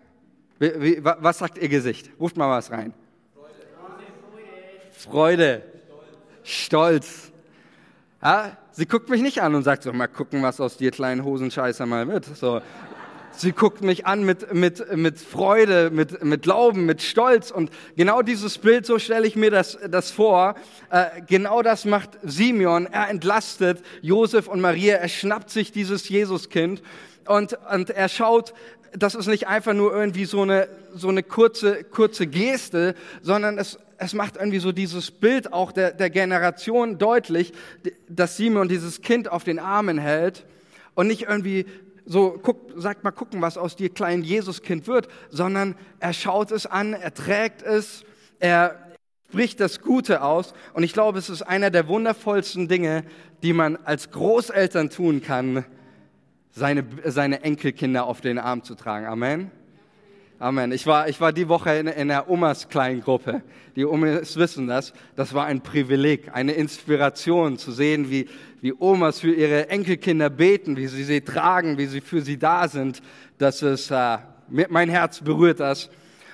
Wie, 0.60 0.80
wie, 0.80 1.04
was 1.04 1.38
sagt 1.38 1.58
ihr 1.58 1.68
Gesicht? 1.68 2.10
Ruft 2.20 2.36
mal 2.36 2.48
was 2.48 2.70
rein. 2.70 2.94
Freude. 4.92 5.62
Stolz. 6.44 7.32
Ja, 8.22 8.56
sie 8.76 8.86
guckt 8.86 9.08
mich 9.08 9.22
nicht 9.22 9.42
an 9.42 9.54
und 9.54 9.62
sagt 9.62 9.82
so, 9.82 9.92
mal 9.92 10.06
gucken, 10.06 10.42
was 10.42 10.60
aus 10.60 10.76
dir 10.76 10.90
kleinen 10.90 11.24
Hosenscheißer 11.24 11.86
mal 11.86 12.06
wird. 12.08 12.26
So. 12.36 12.60
Sie 13.32 13.52
guckt 13.52 13.82
mich 13.82 14.06
an 14.06 14.24
mit, 14.24 14.54
mit, 14.54 14.96
mit 14.96 15.18
Freude, 15.18 15.90
mit, 15.90 16.24
mit 16.24 16.42
Glauben, 16.42 16.86
mit 16.86 17.02
Stolz. 17.02 17.50
Und 17.50 17.70
genau 17.94 18.22
dieses 18.22 18.56
Bild, 18.56 18.86
so 18.86 18.98
stelle 18.98 19.26
ich 19.26 19.36
mir 19.36 19.50
das, 19.50 19.78
das 19.90 20.10
vor, 20.10 20.54
äh, 20.90 21.20
genau 21.26 21.60
das 21.62 21.84
macht 21.84 22.10
Simeon. 22.22 22.86
Er 22.86 23.10
entlastet 23.10 23.82
Josef 24.00 24.48
und 24.48 24.60
Maria, 24.60 24.96
er 24.96 25.08
schnappt 25.08 25.50
sich 25.50 25.70
dieses 25.70 26.08
Jesuskind 26.08 26.82
und, 27.26 27.58
und 27.72 27.90
er 27.90 28.08
schaut, 28.08 28.54
das 28.96 29.14
ist 29.14 29.26
nicht 29.26 29.46
einfach 29.46 29.74
nur 29.74 29.94
irgendwie 29.94 30.24
so 30.24 30.42
eine, 30.42 30.68
so 30.94 31.08
eine 31.08 31.22
kurze, 31.22 31.84
kurze 31.84 32.26
Geste, 32.26 32.94
sondern 33.22 33.58
es, 33.58 33.78
es 33.98 34.14
macht 34.14 34.36
irgendwie 34.36 34.58
so 34.58 34.72
dieses 34.72 35.10
Bild 35.10 35.52
auch 35.52 35.72
der, 35.72 35.92
der 35.92 36.10
Generation 36.10 36.98
deutlich, 36.98 37.52
dass 38.08 38.36
Simon 38.36 38.68
dieses 38.68 39.02
Kind 39.02 39.30
auf 39.30 39.44
den 39.44 39.58
Armen 39.58 39.98
hält 39.98 40.44
und 40.94 41.06
nicht 41.08 41.22
irgendwie 41.22 41.66
so, 42.04 42.38
guck, 42.40 42.72
sagt 42.76 43.04
mal 43.04 43.10
gucken, 43.10 43.42
was 43.42 43.58
aus 43.58 43.76
dir 43.76 43.90
kleinen 43.90 44.22
Jesuskind 44.22 44.86
wird, 44.86 45.08
sondern 45.30 45.74
er 45.98 46.12
schaut 46.12 46.52
es 46.52 46.66
an, 46.66 46.92
er 46.92 47.12
trägt 47.12 47.62
es, 47.62 48.04
er 48.38 48.76
spricht 49.28 49.60
das 49.60 49.80
Gute 49.80 50.22
aus. 50.22 50.54
Und 50.72 50.84
ich 50.84 50.92
glaube, 50.92 51.18
es 51.18 51.28
ist 51.28 51.42
einer 51.42 51.70
der 51.70 51.88
wundervollsten 51.88 52.68
Dinge, 52.68 53.04
die 53.42 53.52
man 53.52 53.76
als 53.76 54.10
Großeltern 54.12 54.88
tun 54.88 55.20
kann, 55.20 55.64
seine, 56.56 56.84
seine 57.04 57.42
Enkelkinder 57.42 58.06
auf 58.06 58.22
den 58.22 58.38
Arm 58.38 58.64
zu 58.64 58.74
tragen. 58.74 59.06
Amen. 59.06 59.50
Amen. 60.38 60.72
Ich 60.72 60.86
war, 60.86 61.08
ich 61.08 61.20
war 61.20 61.32
die 61.32 61.48
Woche 61.48 61.70
in, 61.76 61.86
in 61.86 62.08
der 62.08 62.30
Omas 62.30 62.68
Kleingruppe. 62.68 63.42
Die 63.76 63.84
Omas 63.84 64.36
wissen 64.36 64.66
das. 64.66 64.94
Das 65.16 65.34
war 65.34 65.44
ein 65.44 65.60
Privileg, 65.60 66.30
eine 66.34 66.52
Inspiration 66.52 67.58
zu 67.58 67.72
sehen, 67.72 68.10
wie, 68.10 68.26
wie 68.62 68.72
Omas 68.72 69.20
für 69.20 69.34
ihre 69.34 69.68
Enkelkinder 69.68 70.30
beten, 70.30 70.78
wie 70.78 70.86
sie 70.86 71.04
sie 71.04 71.20
tragen, 71.20 71.76
wie 71.76 71.86
sie 71.86 72.00
für 72.00 72.22
sie 72.22 72.38
da 72.38 72.68
sind. 72.68 73.02
Das 73.36 73.60
ist, 73.60 73.90
äh, 73.90 74.18
mein 74.48 74.88
Herz 74.88 75.20
berührt 75.20 75.60
das. 75.60 75.90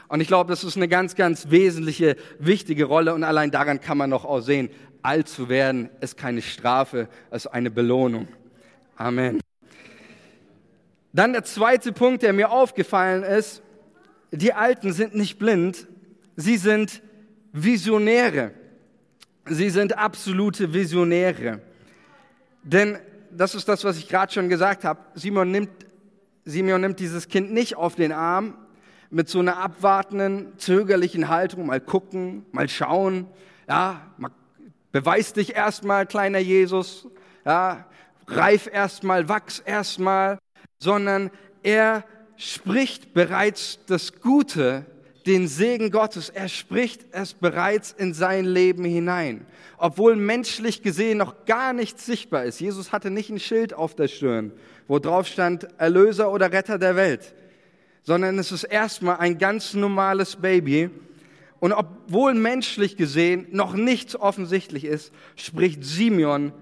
Und 0.06 0.20
ich 0.20 0.28
glaube, 0.28 0.50
das 0.50 0.62
ist 0.62 0.76
eine 0.76 0.88
ganz, 0.88 1.16
ganz 1.16 1.50
wesentliche, 1.50 2.16
wichtige 2.38 2.84
Rolle 2.84 3.12
und 3.14 3.24
allein 3.24 3.50
daran 3.50 3.80
kann 3.80 3.98
man 3.98 4.10
noch 4.10 4.24
auch 4.24 4.40
sehen, 4.40 4.70
alt 5.02 5.26
zu 5.26 5.48
werden 5.48 5.90
ist 6.00 6.16
keine 6.16 6.42
Strafe, 6.42 7.08
es 7.30 7.46
ist 7.46 7.52
eine 7.52 7.70
Belohnung. 7.70 8.28
Amen. 8.96 9.40
Dann 11.12 11.32
der 11.32 11.44
zweite 11.44 11.92
Punkt, 11.92 12.22
der 12.22 12.32
mir 12.32 12.50
aufgefallen 12.50 13.22
ist, 13.22 13.62
die 14.30 14.52
Alten 14.54 14.92
sind 14.92 15.14
nicht 15.14 15.38
blind, 15.38 15.86
sie 16.36 16.56
sind 16.56 17.02
Visionäre. 17.52 18.52
Sie 19.46 19.70
sind 19.70 19.98
absolute 19.98 20.72
Visionäre. 20.72 21.60
Denn 22.62 22.98
das 23.30 23.54
ist 23.54 23.68
das, 23.68 23.84
was 23.84 23.98
ich 23.98 24.08
gerade 24.08 24.32
schon 24.32 24.48
gesagt 24.48 24.84
habe. 24.84 25.00
Simon 25.14 25.50
nimmt, 25.50 25.70
Simon 26.44 26.80
nimmt 26.80 27.00
dieses 27.00 27.28
Kind 27.28 27.52
nicht 27.52 27.76
auf 27.76 27.94
den 27.94 28.12
Arm 28.12 28.54
mit 29.10 29.28
so 29.28 29.40
einer 29.40 29.58
abwartenden, 29.58 30.58
zögerlichen 30.58 31.28
Haltung, 31.28 31.66
mal 31.66 31.80
gucken, 31.80 32.46
mal 32.52 32.68
schauen, 32.68 33.26
ja, 33.68 34.00
beweis 34.90 35.34
dich 35.34 35.54
erstmal, 35.54 36.06
kleiner 36.06 36.38
Jesus, 36.38 37.08
ja, 37.44 37.84
reif 38.26 38.70
erstmal, 38.72 39.28
wachs 39.28 39.58
erstmal, 39.58 40.38
sondern 40.82 41.30
er 41.62 42.04
spricht 42.36 43.14
bereits 43.14 43.78
das 43.86 44.20
Gute, 44.20 44.84
den 45.26 45.46
Segen 45.46 45.92
Gottes. 45.92 46.28
Er 46.28 46.48
spricht 46.48 47.06
es 47.12 47.34
bereits 47.34 47.92
in 47.92 48.14
sein 48.14 48.44
Leben 48.44 48.84
hinein. 48.84 49.46
Obwohl 49.78 50.16
menschlich 50.16 50.82
gesehen 50.82 51.18
noch 51.18 51.44
gar 51.46 51.72
nichts 51.72 52.04
sichtbar 52.04 52.44
ist. 52.44 52.60
Jesus 52.60 52.90
hatte 52.90 53.10
nicht 53.10 53.30
ein 53.30 53.38
Schild 53.38 53.74
auf 53.74 53.94
der 53.94 54.08
Stirn, 54.08 54.50
wo 54.88 54.98
drauf 54.98 55.28
stand 55.28 55.68
Erlöser 55.78 56.32
oder 56.32 56.50
Retter 56.50 56.78
der 56.78 56.96
Welt, 56.96 57.32
sondern 58.02 58.36
es 58.40 58.50
ist 58.50 58.64
erstmal 58.64 59.18
ein 59.18 59.38
ganz 59.38 59.74
normales 59.74 60.34
Baby. 60.34 60.90
Und 61.60 61.72
obwohl 61.72 62.34
menschlich 62.34 62.96
gesehen 62.96 63.46
noch 63.52 63.74
nichts 63.74 64.16
offensichtlich 64.16 64.84
ist, 64.84 65.12
spricht 65.36 65.84
Simeon 65.84 66.52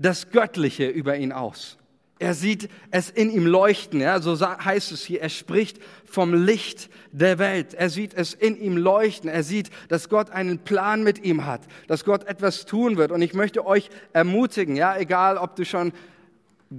das 0.00 0.32
Göttliche 0.32 0.88
über 0.88 1.16
ihn 1.16 1.30
aus. 1.30 1.76
Er 2.20 2.34
sieht 2.34 2.68
es 2.90 3.08
in 3.08 3.30
ihm 3.30 3.46
leuchten, 3.46 3.98
ja, 3.98 4.20
so 4.20 4.38
heißt 4.38 4.92
es 4.92 5.02
hier. 5.04 5.22
Er 5.22 5.30
spricht 5.30 5.78
vom 6.04 6.34
Licht 6.34 6.90
der 7.12 7.38
Welt. 7.38 7.72
Er 7.72 7.88
sieht 7.88 8.12
es 8.12 8.34
in 8.34 8.60
ihm 8.60 8.76
leuchten. 8.76 9.30
Er 9.30 9.42
sieht, 9.42 9.70
dass 9.88 10.10
Gott 10.10 10.28
einen 10.28 10.58
Plan 10.58 11.02
mit 11.02 11.24
ihm 11.24 11.46
hat, 11.46 11.62
dass 11.88 12.04
Gott 12.04 12.24
etwas 12.24 12.66
tun 12.66 12.98
wird. 12.98 13.10
Und 13.10 13.22
ich 13.22 13.32
möchte 13.32 13.64
euch 13.64 13.88
ermutigen, 14.12 14.76
ja, 14.76 14.98
egal 14.98 15.38
ob 15.38 15.56
du 15.56 15.64
schon 15.64 15.94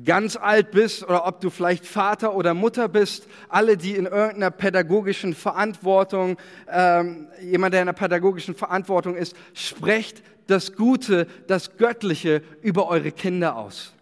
ganz 0.05 0.35
alt 0.35 0.69
bist 0.69 1.03
oder 1.03 1.25
ob 1.25 1.41
du 1.41 1.49
vielleicht 1.49 1.87
Vater 1.87 2.35
oder 2.35 2.53
Mutter 2.53 2.87
bist, 2.87 3.27
alle, 3.49 3.77
die 3.77 3.95
in 3.95 4.05
irgendeiner 4.05 4.51
pädagogischen 4.51 5.33
Verantwortung, 5.33 6.37
ähm, 6.71 7.29
jemand, 7.41 7.73
der 7.73 7.81
in 7.81 7.89
einer 7.89 7.97
pädagogischen 7.97 8.53
Verantwortung 8.53 9.15
ist, 9.15 9.35
sprecht 9.55 10.21
das 10.45 10.75
Gute, 10.75 11.25
das 11.47 11.77
Göttliche 11.77 12.43
über 12.61 12.89
eure 12.89 13.11
Kinder 13.11 13.55
aus. 13.55 13.95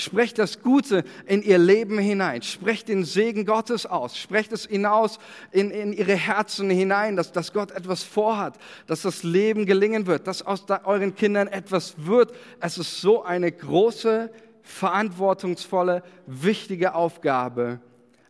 Sprecht 0.00 0.38
das 0.38 0.62
Gute 0.62 1.02
in 1.26 1.42
ihr 1.42 1.58
Leben 1.58 1.98
hinein. 1.98 2.42
Sprecht 2.42 2.86
den 2.86 3.04
Segen 3.04 3.44
Gottes 3.44 3.84
aus. 3.84 4.16
Sprecht 4.16 4.52
es 4.52 4.64
hinaus 4.64 5.18
in, 5.50 5.72
in 5.72 5.92
ihre 5.92 6.14
Herzen 6.14 6.70
hinein, 6.70 7.16
dass, 7.16 7.32
dass 7.32 7.52
Gott 7.52 7.72
etwas 7.72 8.04
vorhat, 8.04 8.56
dass 8.86 9.02
das 9.02 9.24
Leben 9.24 9.66
gelingen 9.66 10.06
wird, 10.06 10.28
dass 10.28 10.46
aus 10.46 10.66
da, 10.66 10.82
euren 10.84 11.16
Kindern 11.16 11.48
etwas 11.48 11.96
wird. 11.98 12.32
Es 12.60 12.78
ist 12.78 13.00
so 13.00 13.24
eine 13.24 13.50
große, 13.50 14.30
verantwortungsvolle, 14.62 16.04
wichtige 16.28 16.94
Aufgabe, 16.94 17.80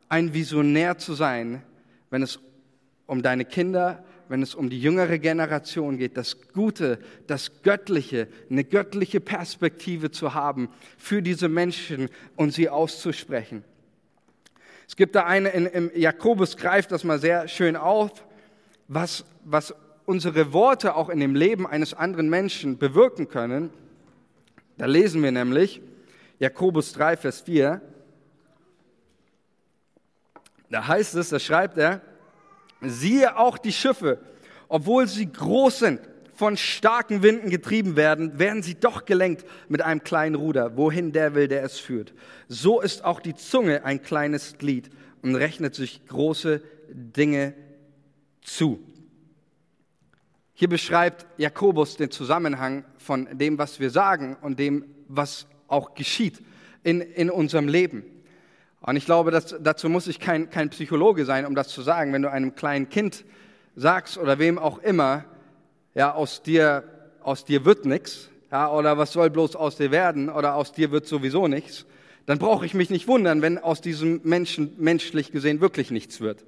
ein 0.08 0.32
Visionär 0.32 0.96
zu 0.96 1.12
sein, 1.12 1.62
wenn 2.08 2.22
es 2.22 2.40
um 3.04 3.20
deine 3.20 3.44
Kinder 3.44 4.02
wenn 4.28 4.42
es 4.42 4.54
um 4.54 4.70
die 4.70 4.80
jüngere 4.80 5.18
Generation 5.18 5.98
geht, 5.98 6.16
das 6.16 6.36
Gute, 6.52 6.98
das 7.26 7.62
Göttliche, 7.62 8.28
eine 8.50 8.64
göttliche 8.64 9.20
Perspektive 9.20 10.10
zu 10.10 10.34
haben 10.34 10.68
für 10.96 11.22
diese 11.22 11.48
Menschen 11.48 12.08
und 12.36 12.52
sie 12.52 12.68
auszusprechen. 12.68 13.64
Es 14.86 14.96
gibt 14.96 15.14
da 15.14 15.24
eine, 15.24 15.50
in, 15.50 15.66
im 15.66 15.90
Jakobus 15.94 16.56
greift 16.56 16.92
das 16.92 17.04
mal 17.04 17.18
sehr 17.18 17.48
schön 17.48 17.76
auf, 17.76 18.24
was, 18.88 19.24
was 19.44 19.74
unsere 20.06 20.52
Worte 20.54 20.94
auch 20.94 21.10
in 21.10 21.20
dem 21.20 21.34
Leben 21.34 21.66
eines 21.66 21.92
anderen 21.92 22.30
Menschen 22.30 22.78
bewirken 22.78 23.28
können. 23.28 23.70
Da 24.78 24.86
lesen 24.86 25.22
wir 25.22 25.32
nämlich 25.32 25.82
Jakobus 26.38 26.92
3, 26.92 27.16
Vers 27.18 27.42
4. 27.42 27.82
Da 30.70 30.86
heißt 30.86 31.14
es, 31.16 31.30
da 31.30 31.38
schreibt 31.38 31.76
er, 31.76 32.00
Siehe 32.80 33.36
auch 33.36 33.58
die 33.58 33.72
Schiffe, 33.72 34.18
obwohl 34.68 35.06
sie 35.06 35.30
groß 35.30 35.78
sind, 35.80 36.00
von 36.34 36.56
starken 36.56 37.24
Winden 37.24 37.50
getrieben 37.50 37.96
werden, 37.96 38.38
werden 38.38 38.62
sie 38.62 38.76
doch 38.76 39.04
gelenkt 39.04 39.44
mit 39.68 39.82
einem 39.82 40.04
kleinen 40.04 40.36
Ruder, 40.36 40.76
wohin 40.76 41.10
der 41.10 41.34
will, 41.34 41.48
der 41.48 41.64
es 41.64 41.80
führt. 41.80 42.14
So 42.46 42.80
ist 42.80 43.04
auch 43.04 43.18
die 43.18 43.34
Zunge 43.34 43.84
ein 43.84 44.02
kleines 44.02 44.56
Glied 44.56 44.88
und 45.20 45.34
rechnet 45.34 45.74
sich 45.74 46.06
große 46.06 46.62
Dinge 46.90 47.54
zu. 48.40 48.78
Hier 50.54 50.68
beschreibt 50.68 51.26
Jakobus 51.38 51.96
den 51.96 52.12
Zusammenhang 52.12 52.84
von 52.98 53.28
dem, 53.32 53.58
was 53.58 53.80
wir 53.80 53.90
sagen 53.90 54.36
und 54.40 54.60
dem, 54.60 54.84
was 55.08 55.46
auch 55.66 55.94
geschieht 55.94 56.40
in, 56.84 57.00
in 57.00 57.30
unserem 57.30 57.66
Leben. 57.66 58.04
Und 58.80 58.96
ich 58.96 59.04
glaube, 59.04 59.30
dass, 59.30 59.56
dazu 59.60 59.88
muss 59.88 60.06
ich 60.06 60.20
kein, 60.20 60.50
kein 60.50 60.70
Psychologe 60.70 61.24
sein, 61.24 61.46
um 61.46 61.54
das 61.54 61.68
zu 61.68 61.82
sagen. 61.82 62.12
Wenn 62.12 62.22
du 62.22 62.30
einem 62.30 62.54
kleinen 62.54 62.88
Kind 62.88 63.24
sagst 63.74 64.18
oder 64.18 64.38
wem 64.38 64.58
auch 64.58 64.78
immer, 64.78 65.24
ja, 65.94 66.12
aus 66.14 66.42
dir, 66.42 66.84
aus 67.22 67.44
dir 67.44 67.64
wird 67.64 67.84
nichts, 67.84 68.28
ja, 68.50 68.70
oder 68.70 68.96
was 68.96 69.12
soll 69.12 69.30
bloß 69.30 69.56
aus 69.56 69.76
dir 69.76 69.90
werden, 69.90 70.28
oder 70.28 70.54
aus 70.54 70.72
dir 70.72 70.90
wird 70.90 71.06
sowieso 71.06 71.48
nichts, 71.48 71.86
dann 72.26 72.38
brauche 72.38 72.66
ich 72.66 72.74
mich 72.74 72.90
nicht 72.90 73.08
wundern, 73.08 73.42
wenn 73.42 73.58
aus 73.58 73.80
diesem 73.80 74.20
Menschen 74.22 74.74
menschlich 74.78 75.32
gesehen 75.32 75.60
wirklich 75.60 75.90
nichts 75.90 76.20
wird. 76.20 76.44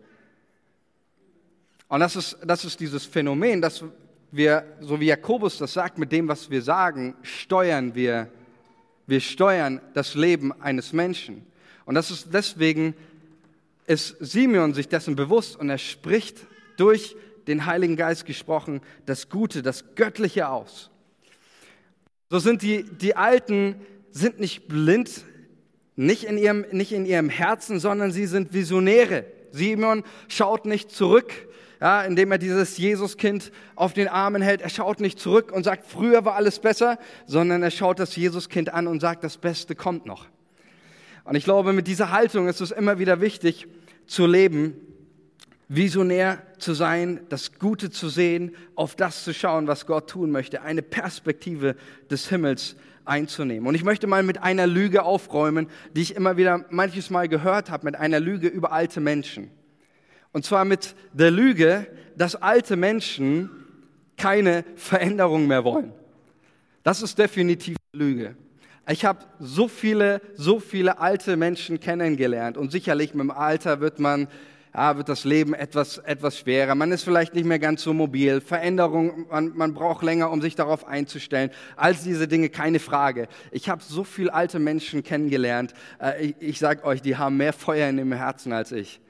Und 1.88 2.00
das 2.00 2.14
ist, 2.16 2.38
das 2.44 2.64
ist 2.64 2.78
dieses 2.78 3.06
Phänomen, 3.06 3.60
dass 3.60 3.82
wir, 4.30 4.64
so 4.80 5.00
wie 5.00 5.06
Jakobus 5.06 5.58
das 5.58 5.72
sagt, 5.72 5.98
mit 5.98 6.12
dem, 6.12 6.28
was 6.28 6.50
wir 6.50 6.62
sagen, 6.62 7.16
steuern 7.22 7.94
wir, 7.94 8.28
wir 9.06 9.20
steuern 9.20 9.80
das 9.94 10.14
Leben 10.14 10.52
eines 10.60 10.92
Menschen. 10.92 11.49
Und 11.84 11.94
das 11.94 12.10
ist 12.10 12.28
deswegen, 12.32 12.94
ist 13.86 14.16
Simeon 14.20 14.74
sich 14.74 14.88
dessen 14.88 15.16
bewusst 15.16 15.56
und 15.56 15.68
er 15.70 15.78
spricht 15.78 16.46
durch 16.76 17.16
den 17.46 17.66
Heiligen 17.66 17.96
Geist 17.96 18.26
gesprochen 18.26 18.80
das 19.06 19.28
Gute, 19.28 19.62
das 19.62 19.94
Göttliche 19.96 20.48
aus. 20.48 20.90
So 22.28 22.38
sind 22.38 22.62
die, 22.62 22.84
die 22.84 23.16
Alten 23.16 23.74
sind 24.12 24.38
nicht 24.38 24.68
blind, 24.68 25.24
nicht 25.96 26.24
in, 26.24 26.38
ihrem, 26.38 26.64
nicht 26.70 26.92
in 26.92 27.04
ihrem 27.04 27.28
Herzen, 27.28 27.80
sondern 27.80 28.12
sie 28.12 28.26
sind 28.26 28.52
Visionäre. 28.54 29.24
Simeon 29.50 30.04
schaut 30.28 30.64
nicht 30.64 30.90
zurück, 30.90 31.32
ja, 31.80 32.02
indem 32.02 32.30
er 32.30 32.38
dieses 32.38 32.78
Jesuskind 32.78 33.50
auf 33.74 33.94
den 33.94 34.06
Armen 34.06 34.42
hält. 34.42 34.60
Er 34.60 34.68
schaut 34.68 35.00
nicht 35.00 35.18
zurück 35.18 35.50
und 35.50 35.64
sagt, 35.64 35.86
früher 35.86 36.24
war 36.24 36.36
alles 36.36 36.60
besser, 36.60 36.98
sondern 37.26 37.62
er 37.62 37.70
schaut 37.70 37.98
das 37.98 38.14
Jesuskind 38.16 38.72
an 38.72 38.86
und 38.86 39.00
sagt, 39.00 39.24
das 39.24 39.38
Beste 39.38 39.74
kommt 39.74 40.06
noch. 40.06 40.26
Und 41.30 41.36
ich 41.36 41.44
glaube, 41.44 41.72
mit 41.72 41.86
dieser 41.86 42.10
Haltung 42.10 42.48
ist 42.48 42.60
es 42.60 42.72
immer 42.72 42.98
wieder 42.98 43.20
wichtig 43.20 43.68
zu 44.04 44.26
leben, 44.26 44.74
visionär 45.68 46.42
zu 46.58 46.74
sein, 46.74 47.20
das 47.28 47.52
Gute 47.60 47.90
zu 47.90 48.08
sehen, 48.08 48.56
auf 48.74 48.96
das 48.96 49.22
zu 49.22 49.32
schauen, 49.32 49.68
was 49.68 49.86
Gott 49.86 50.10
tun 50.10 50.32
möchte, 50.32 50.62
eine 50.62 50.82
Perspektive 50.82 51.76
des 52.10 52.28
Himmels 52.28 52.74
einzunehmen. 53.04 53.68
Und 53.68 53.76
ich 53.76 53.84
möchte 53.84 54.08
mal 54.08 54.24
mit 54.24 54.42
einer 54.42 54.66
Lüge 54.66 55.04
aufräumen, 55.04 55.68
die 55.94 56.00
ich 56.00 56.16
immer 56.16 56.36
wieder 56.36 56.64
manches 56.70 57.10
Mal 57.10 57.28
gehört 57.28 57.70
habe, 57.70 57.84
mit 57.84 57.94
einer 57.94 58.18
Lüge 58.18 58.48
über 58.48 58.72
alte 58.72 58.98
Menschen. 59.00 59.52
Und 60.32 60.44
zwar 60.44 60.64
mit 60.64 60.96
der 61.12 61.30
Lüge, 61.30 61.86
dass 62.16 62.34
alte 62.34 62.74
Menschen 62.74 63.50
keine 64.16 64.64
Veränderung 64.74 65.46
mehr 65.46 65.62
wollen. 65.62 65.92
Das 66.82 67.02
ist 67.02 67.20
definitiv 67.20 67.76
Lüge. 67.92 68.34
Ich 68.90 69.04
habe 69.04 69.20
so 69.38 69.68
viele, 69.68 70.20
so 70.34 70.58
viele 70.58 70.98
alte 70.98 71.36
Menschen 71.36 71.78
kennengelernt 71.78 72.56
und 72.56 72.72
sicherlich 72.72 73.14
mit 73.14 73.20
dem 73.20 73.30
Alter 73.30 73.80
wird 73.80 74.00
man, 74.00 74.26
ja, 74.74 74.96
wird 74.96 75.08
das 75.08 75.24
Leben 75.24 75.54
etwas, 75.54 75.98
etwas 75.98 76.38
schwerer. 76.38 76.74
Man 76.74 76.90
ist 76.90 77.04
vielleicht 77.04 77.34
nicht 77.34 77.44
mehr 77.44 77.60
ganz 77.60 77.82
so 77.82 77.94
mobil. 77.94 78.40
Veränderung, 78.40 79.26
man, 79.30 79.52
man 79.54 79.74
braucht 79.74 80.02
länger, 80.02 80.32
um 80.32 80.40
sich 80.42 80.56
darauf 80.56 80.88
einzustellen. 80.88 81.50
All 81.76 81.94
diese 81.94 82.26
Dinge, 82.26 82.48
keine 82.48 82.80
Frage. 82.80 83.28
Ich 83.52 83.68
habe 83.68 83.80
so 83.80 84.02
viele 84.02 84.34
alte 84.34 84.58
Menschen 84.58 85.04
kennengelernt. 85.04 85.72
Äh, 86.00 86.26
ich, 86.26 86.34
ich 86.40 86.58
sage 86.58 86.82
euch, 86.82 87.00
die 87.00 87.16
haben 87.16 87.36
mehr 87.36 87.52
Feuer 87.52 87.88
in 87.88 87.96
dem 87.96 88.12
Herzen 88.12 88.52
als 88.52 88.72
ich. 88.72 89.00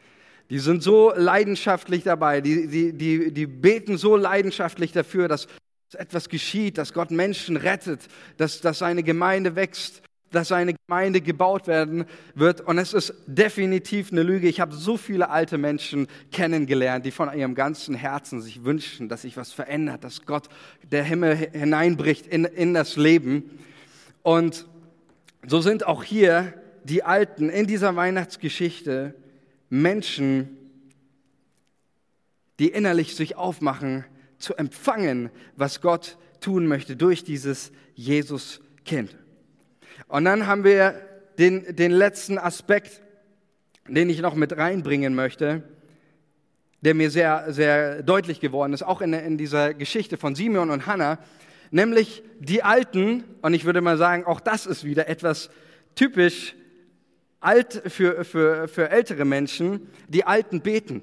Die 0.50 0.58
sind 0.58 0.82
so 0.82 1.12
leidenschaftlich 1.16 2.02
dabei, 2.02 2.42
die, 2.42 2.66
die, 2.66 2.92
die, 2.92 3.32
die 3.32 3.46
beten 3.46 3.96
so 3.96 4.16
leidenschaftlich 4.16 4.92
dafür, 4.92 5.28
dass 5.28 5.46
etwas 5.94 6.28
geschieht, 6.28 6.78
dass 6.78 6.92
Gott 6.92 7.10
Menschen 7.10 7.56
rettet, 7.56 8.00
dass, 8.36 8.60
dass 8.60 8.78
seine 8.78 9.02
Gemeinde 9.02 9.56
wächst. 9.56 10.02
dass 10.32 10.46
seine 10.46 10.74
Gemeinde 10.86 11.20
gebaut 11.20 11.66
werden 11.66 12.04
wird. 12.36 12.60
Und 12.60 12.78
es 12.78 12.92
ist 12.92 13.12
definitiv 13.26 14.12
eine 14.12 14.22
Lüge. 14.22 14.48
Ich 14.48 14.60
habe 14.60 14.72
so 14.74 14.96
viele 14.96 15.28
alte 15.28 15.58
Menschen 15.58 16.06
kennengelernt, 16.30 17.04
die 17.04 17.10
von 17.10 17.36
ihrem 17.36 17.56
ganzen 17.56 17.96
Herzen 17.96 18.40
sich 18.40 18.64
wünschen, 18.64 19.08
dass 19.08 19.22
sich 19.22 19.36
was 19.36 19.50
verändert, 19.50 20.04
dass 20.04 20.26
Gott 20.26 20.48
der 20.88 21.02
Himmel 21.02 21.34
hineinbricht 21.34 22.28
in, 22.28 22.44
in 22.44 22.74
das 22.74 22.94
Leben. 22.96 23.58
Und 24.22 24.66
so 25.46 25.60
sind 25.60 25.84
auch 25.84 26.04
hier 26.04 26.54
die 26.84 27.02
Alten 27.02 27.48
in 27.48 27.66
dieser 27.66 27.96
Weihnachtsgeschichte 27.96 29.14
Menschen, 29.68 30.56
die 32.58 32.68
innerlich 32.68 33.16
sich 33.16 33.36
aufmachen, 33.36 34.04
zu 34.40 34.56
empfangen, 34.56 35.30
was 35.56 35.80
Gott 35.80 36.18
tun 36.40 36.66
möchte 36.66 36.96
durch 36.96 37.22
dieses 37.22 37.70
Jesus-Kind. 37.94 39.16
Und 40.08 40.24
dann 40.24 40.46
haben 40.46 40.64
wir 40.64 41.00
den, 41.38 41.76
den 41.76 41.92
letzten 41.92 42.38
Aspekt, 42.38 43.02
den 43.86 44.10
ich 44.10 44.20
noch 44.20 44.34
mit 44.34 44.56
reinbringen 44.56 45.14
möchte, 45.14 45.62
der 46.80 46.94
mir 46.94 47.10
sehr, 47.10 47.52
sehr 47.52 48.02
deutlich 48.02 48.40
geworden 48.40 48.72
ist, 48.72 48.82
auch 48.82 49.00
in, 49.00 49.12
in 49.12 49.36
dieser 49.36 49.74
Geschichte 49.74 50.16
von 50.16 50.34
Simeon 50.34 50.70
und 50.70 50.86
Hannah, 50.86 51.18
nämlich 51.70 52.22
die 52.38 52.62
Alten, 52.62 53.24
und 53.42 53.54
ich 53.54 53.64
würde 53.64 53.80
mal 53.80 53.98
sagen, 53.98 54.24
auch 54.24 54.40
das 54.40 54.66
ist 54.66 54.84
wieder 54.84 55.08
etwas 55.08 55.50
typisch 55.94 56.54
alt 57.40 57.82
für, 57.86 58.24
für, 58.24 58.68
für 58.68 58.90
ältere 58.90 59.24
Menschen, 59.24 59.88
die 60.08 60.24
Alten 60.24 60.60
beten. 60.60 61.02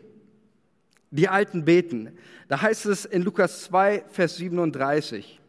Die 1.11 1.29
Alten 1.29 1.65
beten. 1.65 2.17
Da 2.47 2.61
heißt 2.61 2.85
es 2.85 3.05
in 3.05 3.21
Lukas 3.21 3.63
2, 3.63 4.05
Vers 4.09 4.37
37 4.37 5.39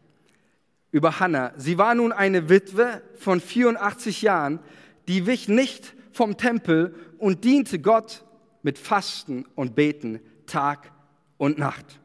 über 0.91 1.21
Hannah. 1.21 1.53
Sie 1.57 1.79
war 1.79 1.95
nun 1.95 2.13
eine 2.13 2.49
Witwe 2.49 3.03
von 3.17 3.41
84 3.41 4.23
Jahren, 4.23 4.61
die 5.07 5.27
wich 5.27 5.49
nicht 5.49 5.95
vom 6.13 6.37
Tempel 6.37 6.95
und 7.19 7.45
diente 7.45 7.79
Gott 7.79 8.25
mit 8.63 8.79
Fasten 8.79 9.45
und 9.55 9.75
Beten 9.75 10.21
Tag 10.47 10.93
und 11.37 11.59
Nacht. 11.59 12.01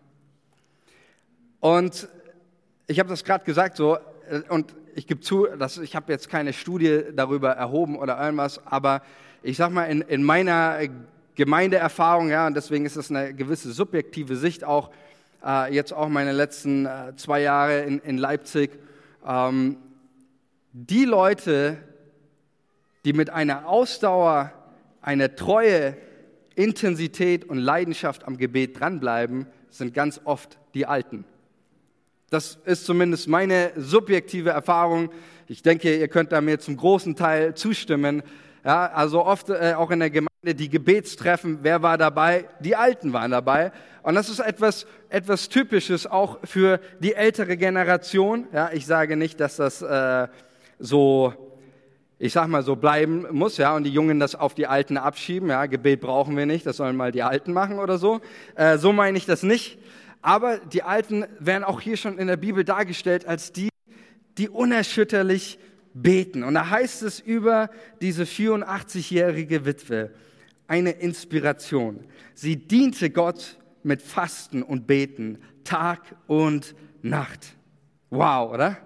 Und 1.60 2.08
ich 2.88 3.00
habe 3.00 3.10
das 3.10 3.24
gerade 3.24 3.46
gesagt 3.46 3.78
so 3.78 3.98
äh, 4.30 4.42
und 4.50 4.76
ich 4.96 5.08
gebe 5.08 5.22
zu, 5.22 5.48
dass 5.48 5.78
ich 5.78 5.96
habe 5.96 6.12
jetzt 6.12 6.30
keine 6.30 6.54
Studie 6.54 7.04
darüber 7.16 7.52
erhoben 7.52 7.98
oder 7.98 8.22
irgendwas, 8.22 8.66
aber 8.68 9.02
ich 9.42 9.58
sag 9.58 9.72
mal 9.72 9.86
in, 9.86 10.02
in 10.02 10.24
meiner 10.24 10.78
Gemeindeerfahrung, 11.36 12.30
ja, 12.30 12.48
und 12.48 12.56
deswegen 12.56 12.86
ist 12.86 12.96
es 12.96 13.10
eine 13.10 13.34
gewisse 13.34 13.72
subjektive 13.72 14.36
Sicht 14.36 14.64
auch, 14.64 14.92
äh, 15.44 15.74
jetzt 15.74 15.94
auch 15.94 16.10
meine 16.10 16.32
letzten 16.32 16.86
äh, 16.86 17.16
zwei 17.16 17.42
Jahre 17.42 17.82
in, 17.82 18.00
in 18.00 18.18
Leipzig, 18.18 18.72
ähm, 19.26 19.78
die 20.72 21.06
Leute, 21.06 21.78
die 23.06 23.14
mit 23.14 23.30
einer 23.30 23.68
Ausdauer, 23.68 24.52
einer 25.02 25.36
Treue, 25.36 25.98
Intensität 26.56 27.46
und 27.46 27.58
Leidenschaft 27.58 28.26
am 28.26 28.38
Gebet 28.38 28.80
dranbleiben, 28.80 29.48
sind 29.70 29.94
ganz 29.94 30.22
oft 30.24 30.60
die 30.74 30.86
Alten. 30.86 31.26
Das 32.30 32.58
ist 32.66 32.86
zumindest 32.86 33.28
meine 33.28 33.72
subjektive 33.76 34.50
Erfahrung. 34.50 35.12
Ich 35.48 35.62
denke, 35.62 35.96
ihr 35.96 36.08
könnt 36.08 36.32
da 36.32 36.42
mir 36.42 36.60
zum 36.60 36.78
großen 36.78 37.16
Teil 37.16 37.54
zustimmen. 37.54 38.24
Ja, 38.64 38.88
also 38.88 39.26
oft 39.26 39.50
äh, 39.50 39.74
auch 39.78 39.92
in 39.92 40.00
der 40.00 40.10
Gemeinde 40.10 40.33
die 40.44 40.70
Gebetstreffen, 40.70 41.60
wer 41.62 41.82
war 41.82 41.98
dabei? 41.98 42.46
Die 42.60 42.76
Alten 42.76 43.14
waren 43.14 43.32
dabei. 43.32 43.72
Und 44.02 44.16
das 44.16 44.28
ist 44.30 44.40
etwas, 44.40 44.86
etwas 45.08 45.48
Typisches 45.48 46.06
auch 46.06 46.40
für 46.44 46.82
die 47.00 47.14
ältere 47.14 47.56
Generation. 47.56 48.48
Ja, 48.52 48.70
ich 48.74 48.86
sage 48.86 49.16
nicht, 49.16 49.40
dass 49.40 49.56
das 49.56 49.82
äh, 49.82 50.28
so, 50.80 51.34
ich 52.20 52.34
sag 52.34 52.48
mal 52.48 52.64
so 52.64 52.76
bleiben 52.76 53.26
muss, 53.32 53.56
ja, 53.56 53.74
und 53.74 53.86
die 53.86 53.92
Jungen 53.92 54.20
das 54.20 54.36
auf 54.36 54.54
die 54.54 54.68
Alten 54.68 54.98
abschieben. 54.98 55.50
Ja, 55.50 55.66
Gebet 55.66 56.02
brauchen 56.02 56.36
wir 56.36 56.46
nicht, 56.46 56.66
das 56.66 56.78
sollen 56.78 56.98
mal 56.98 57.14
die 57.14 57.24
Alten 57.24 57.54
machen 57.54 57.80
oder 57.80 57.98
so. 57.98 58.20
Äh, 58.56 58.78
so 58.78 58.92
meine 58.92 59.18
ich 59.18 59.26
das 59.26 59.44
nicht. 59.44 59.80
Aber 60.22 60.58
die 60.58 60.84
Alten 60.84 61.26
werden 61.40 61.64
auch 61.64 61.80
hier 61.80 61.96
schon 61.96 62.18
in 62.18 62.28
der 62.28 62.38
Bibel 62.38 62.66
dargestellt 62.66 63.26
als 63.26 63.54
die, 63.54 63.70
die 64.38 64.50
unerschütterlich 64.50 65.60
beten. 65.94 66.44
Und 66.44 66.56
da 66.56 66.70
heißt 66.70 67.04
es 67.04 67.20
über 67.20 67.70
diese 68.02 68.24
84-jährige 68.24 69.66
Witwe, 69.66 70.12
eine 70.68 70.92
Inspiration. 70.92 72.06
Sie 72.34 72.56
diente 72.56 73.10
Gott 73.10 73.58
mit 73.84 74.02
Fasten 74.02 74.64
und 74.64 74.88
Beten, 74.88 75.40
Tag 75.64 76.16
und 76.28 76.76
Nacht. 77.02 77.56
Wow, 78.10 78.54
oder? 78.54 78.78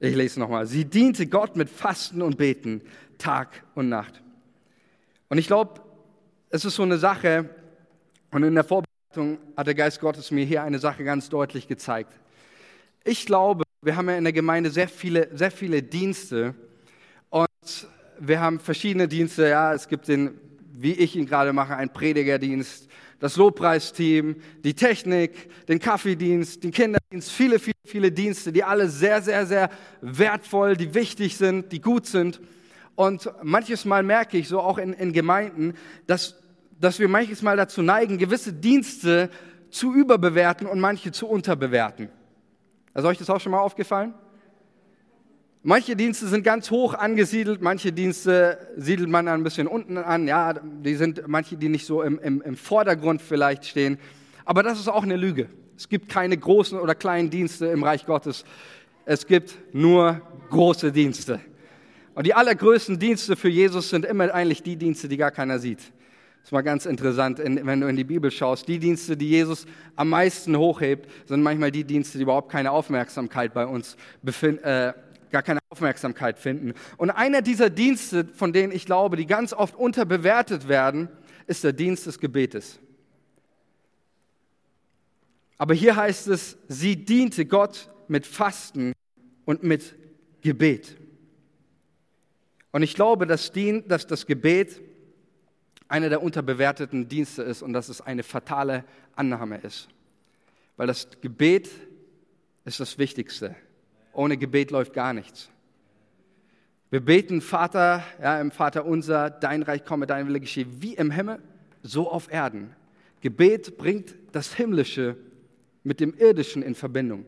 Ich 0.00 0.16
lese 0.16 0.40
nochmal. 0.40 0.66
Sie 0.66 0.84
diente 0.84 1.26
Gott 1.26 1.56
mit 1.56 1.68
Fasten 1.68 2.22
und 2.22 2.38
Beten, 2.38 2.82
Tag 3.18 3.64
und 3.74 3.88
Nacht. 3.88 4.22
Und 5.28 5.38
ich 5.38 5.46
glaube, 5.46 5.82
es 6.48 6.64
ist 6.64 6.74
so 6.74 6.82
eine 6.82 6.98
Sache, 6.98 7.50
und 8.30 8.42
in 8.42 8.54
der 8.54 8.64
Vorbereitung 8.64 9.38
hat 9.56 9.66
der 9.66 9.74
Geist 9.74 10.00
Gottes 10.00 10.30
mir 10.30 10.44
hier 10.44 10.62
eine 10.62 10.78
Sache 10.78 11.04
ganz 11.04 11.28
deutlich 11.28 11.68
gezeigt. 11.68 12.12
Ich 13.04 13.26
glaube, 13.26 13.64
wir 13.82 13.96
haben 13.96 14.08
ja 14.08 14.16
in 14.16 14.24
der 14.24 14.32
Gemeinde 14.32 14.70
sehr 14.70 14.88
viele, 14.88 15.28
sehr 15.36 15.50
viele 15.50 15.82
Dienste 15.82 16.54
und 17.28 17.48
wir 18.20 18.40
haben 18.40 18.60
verschiedene 18.60 19.08
Dienste. 19.08 19.48
Ja, 19.48 19.72
es 19.74 19.88
gibt 19.88 20.06
den, 20.08 20.38
wie 20.72 20.92
ich 20.92 21.16
ihn 21.16 21.26
gerade 21.26 21.52
mache, 21.52 21.74
einen 21.74 21.92
Predigerdienst, 21.92 22.88
das 23.18 23.36
Lobpreisteam, 23.36 24.36
die 24.64 24.74
Technik, 24.74 25.66
den 25.66 25.78
Kaffeedienst, 25.78 26.62
den 26.62 26.70
Kinderdienst, 26.70 27.30
viele, 27.30 27.58
viele, 27.58 27.76
viele 27.84 28.12
Dienste, 28.12 28.52
die 28.52 28.64
alle 28.64 28.88
sehr, 28.88 29.20
sehr, 29.20 29.46
sehr 29.46 29.70
wertvoll, 30.00 30.76
die 30.76 30.94
wichtig 30.94 31.36
sind, 31.36 31.72
die 31.72 31.80
gut 31.80 32.06
sind. 32.06 32.40
Und 32.94 33.30
manches 33.42 33.84
Mal 33.84 34.02
merke 34.02 34.38
ich 34.38 34.48
so 34.48 34.60
auch 34.60 34.78
in, 34.78 34.92
in 34.92 35.12
Gemeinden, 35.12 35.74
dass, 36.06 36.38
dass 36.78 36.98
wir 36.98 37.08
manches 37.08 37.42
Mal 37.42 37.56
dazu 37.56 37.82
neigen, 37.82 38.18
gewisse 38.18 38.52
Dienste 38.52 39.30
zu 39.70 39.94
überbewerten 39.94 40.66
und 40.66 40.80
manche 40.80 41.12
zu 41.12 41.26
unterbewerten. 41.26 42.08
Ist 42.94 43.04
euch 43.04 43.18
das 43.18 43.30
auch 43.30 43.40
schon 43.40 43.52
mal 43.52 43.60
aufgefallen? 43.60 44.14
Manche 45.62 45.94
Dienste 45.94 46.26
sind 46.26 46.42
ganz 46.42 46.70
hoch 46.70 46.94
angesiedelt, 46.94 47.60
manche 47.60 47.92
Dienste 47.92 48.58
siedelt 48.78 49.10
man 49.10 49.28
ein 49.28 49.42
bisschen 49.42 49.66
unten 49.66 49.98
an. 49.98 50.26
Ja, 50.26 50.54
die 50.54 50.94
sind 50.94 51.28
manche, 51.28 51.58
die 51.58 51.68
nicht 51.68 51.84
so 51.84 52.02
im, 52.02 52.18
im, 52.18 52.40
im 52.40 52.56
Vordergrund 52.56 53.20
vielleicht 53.20 53.66
stehen. 53.66 53.98
Aber 54.46 54.62
das 54.62 54.80
ist 54.80 54.88
auch 54.88 55.02
eine 55.02 55.16
Lüge. 55.16 55.50
Es 55.76 55.90
gibt 55.90 56.08
keine 56.08 56.38
großen 56.38 56.78
oder 56.78 56.94
kleinen 56.94 57.28
Dienste 57.28 57.66
im 57.66 57.82
Reich 57.82 58.06
Gottes. 58.06 58.46
Es 59.04 59.26
gibt 59.26 59.54
nur 59.74 60.22
große 60.48 60.92
Dienste. 60.92 61.40
Und 62.14 62.26
die 62.26 62.32
allergrößten 62.32 62.98
Dienste 62.98 63.36
für 63.36 63.50
Jesus 63.50 63.90
sind 63.90 64.06
immer 64.06 64.32
eigentlich 64.34 64.62
die 64.62 64.76
Dienste, 64.76 65.08
die 65.08 65.18
gar 65.18 65.30
keiner 65.30 65.58
sieht. 65.58 65.80
Das 65.80 66.48
ist 66.48 66.52
mal 66.52 66.62
ganz 66.62 66.86
interessant, 66.86 67.38
wenn 67.38 67.80
du 67.82 67.86
in 67.86 67.96
die 67.96 68.04
Bibel 68.04 68.30
schaust. 68.30 68.66
Die 68.66 68.78
Dienste, 68.78 69.14
die 69.14 69.28
Jesus 69.28 69.66
am 69.94 70.08
meisten 70.08 70.56
hochhebt, 70.56 71.06
sind 71.28 71.42
manchmal 71.42 71.70
die 71.70 71.84
Dienste, 71.84 72.16
die 72.16 72.22
überhaupt 72.22 72.50
keine 72.50 72.70
Aufmerksamkeit 72.70 73.52
bei 73.52 73.66
uns 73.66 73.98
befinden. 74.22 74.64
Äh, 74.64 74.94
gar 75.30 75.42
keine 75.42 75.60
Aufmerksamkeit 75.70 76.38
finden. 76.38 76.74
Und 76.96 77.10
einer 77.10 77.42
dieser 77.42 77.70
Dienste, 77.70 78.26
von 78.34 78.52
denen 78.52 78.72
ich 78.72 78.86
glaube, 78.86 79.16
die 79.16 79.26
ganz 79.26 79.52
oft 79.52 79.74
unterbewertet 79.74 80.68
werden, 80.68 81.08
ist 81.46 81.64
der 81.64 81.72
Dienst 81.72 82.06
des 82.06 82.18
Gebetes. 82.18 82.78
Aber 85.58 85.74
hier 85.74 85.96
heißt 85.96 86.28
es, 86.28 86.56
sie 86.68 86.96
diente 86.96 87.44
Gott 87.44 87.90
mit 88.08 88.26
Fasten 88.26 88.94
und 89.44 89.62
mit 89.62 89.94
Gebet. 90.40 90.96
Und 92.72 92.82
ich 92.82 92.94
glaube, 92.94 93.26
dass, 93.26 93.52
das 93.52 94.26
Gebet 94.26 94.80
einer 95.88 96.08
der 96.08 96.22
unterbewerteten 96.22 97.08
Dienste 97.08 97.42
ist 97.42 97.62
und 97.62 97.72
dass 97.72 97.88
es 97.88 98.00
eine 98.00 98.22
fatale 98.22 98.84
Annahme 99.16 99.58
ist. 99.58 99.88
Weil 100.76 100.86
das 100.86 101.08
Gebet 101.20 101.68
ist 102.64 102.80
das 102.80 102.96
Wichtigste. 102.96 103.56
Ohne 104.12 104.36
Gebet 104.36 104.70
läuft 104.70 104.92
gar 104.92 105.12
nichts. 105.12 105.50
Wir 106.90 107.00
beten, 107.00 107.40
Vater, 107.40 108.02
ja, 108.20 108.40
im 108.40 108.50
Vater 108.50 108.84
unser, 108.84 109.30
dein 109.30 109.62
Reich 109.62 109.84
komme, 109.84 110.06
dein 110.06 110.26
Wille 110.26 110.40
geschehe, 110.40 110.66
wie 110.80 110.94
im 110.94 111.12
Himmel, 111.12 111.38
so 111.82 112.10
auf 112.10 112.32
Erden. 112.32 112.74
Gebet 113.20 113.78
bringt 113.78 114.14
das 114.32 114.54
Himmlische 114.54 115.16
mit 115.84 116.00
dem 116.00 116.14
Irdischen 116.14 116.62
in 116.62 116.74
Verbindung. 116.74 117.24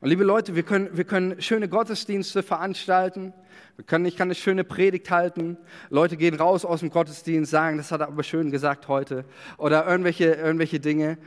Und 0.00 0.08
liebe 0.08 0.24
Leute, 0.24 0.54
wir 0.54 0.62
können, 0.62 0.96
wir 0.96 1.04
können 1.04 1.40
schöne 1.40 1.68
Gottesdienste 1.68 2.42
veranstalten. 2.42 3.32
Wir 3.76 3.84
können, 3.84 4.04
ich 4.04 4.16
kann 4.16 4.26
eine 4.26 4.34
schöne 4.34 4.64
Predigt 4.64 5.10
halten. 5.10 5.56
Leute 5.90 6.16
gehen 6.16 6.34
raus 6.34 6.64
aus 6.64 6.80
dem 6.80 6.90
Gottesdienst, 6.90 7.50
sagen, 7.50 7.76
das 7.76 7.92
hat 7.92 8.00
er 8.00 8.08
aber 8.08 8.22
schön 8.22 8.50
gesagt 8.50 8.88
heute. 8.88 9.24
Oder 9.58 9.86
irgendwelche, 9.86 10.32
irgendwelche 10.32 10.80
Dinge. 10.80 11.18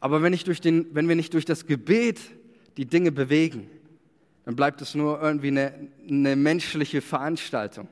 Aber 0.00 0.22
wenn, 0.22 0.32
ich 0.32 0.44
durch 0.44 0.60
den, 0.60 0.86
wenn 0.94 1.08
wir 1.08 1.16
nicht 1.16 1.34
durch 1.34 1.44
das 1.44 1.66
Gebet 1.66 2.20
die 2.80 2.86
Dinge 2.86 3.12
bewegen, 3.12 3.68
dann 4.46 4.56
bleibt 4.56 4.80
es 4.80 4.94
nur 4.94 5.20
irgendwie 5.20 5.48
eine, 5.48 5.74
eine 6.08 6.34
menschliche 6.34 7.02
Veranstaltung. 7.02 7.88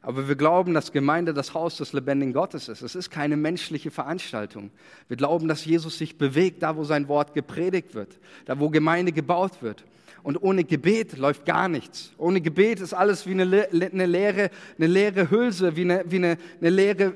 Aber 0.00 0.26
wir 0.26 0.36
glauben, 0.36 0.72
dass 0.72 0.90
Gemeinde 0.90 1.34
das 1.34 1.52
Haus 1.52 1.76
des 1.76 1.92
lebendigen 1.92 2.32
Gottes 2.32 2.70
ist. 2.70 2.80
Es 2.80 2.94
ist 2.94 3.10
keine 3.10 3.36
menschliche 3.36 3.90
Veranstaltung. 3.90 4.70
Wir 5.08 5.18
glauben, 5.18 5.48
dass 5.48 5.66
Jesus 5.66 5.98
sich 5.98 6.16
bewegt, 6.16 6.62
da 6.62 6.78
wo 6.78 6.84
sein 6.84 7.08
Wort 7.08 7.34
gepredigt 7.34 7.94
wird, 7.94 8.18
da 8.46 8.58
wo 8.58 8.70
Gemeinde 8.70 9.12
gebaut 9.12 9.60
wird. 9.60 9.84
Und 10.22 10.42
ohne 10.42 10.64
Gebet 10.64 11.18
läuft 11.18 11.44
gar 11.44 11.68
nichts. 11.68 12.12
Ohne 12.16 12.40
Gebet 12.40 12.80
ist 12.80 12.94
alles 12.94 13.26
wie 13.26 13.32
eine, 13.32 13.68
eine, 13.70 14.06
leere, 14.06 14.50
eine 14.78 14.86
leere 14.86 15.30
Hülse, 15.30 15.76
wie 15.76 15.82
eine, 15.82 16.04
wie 16.06 16.16
eine, 16.16 16.38
eine 16.58 16.70
leere 16.70 17.12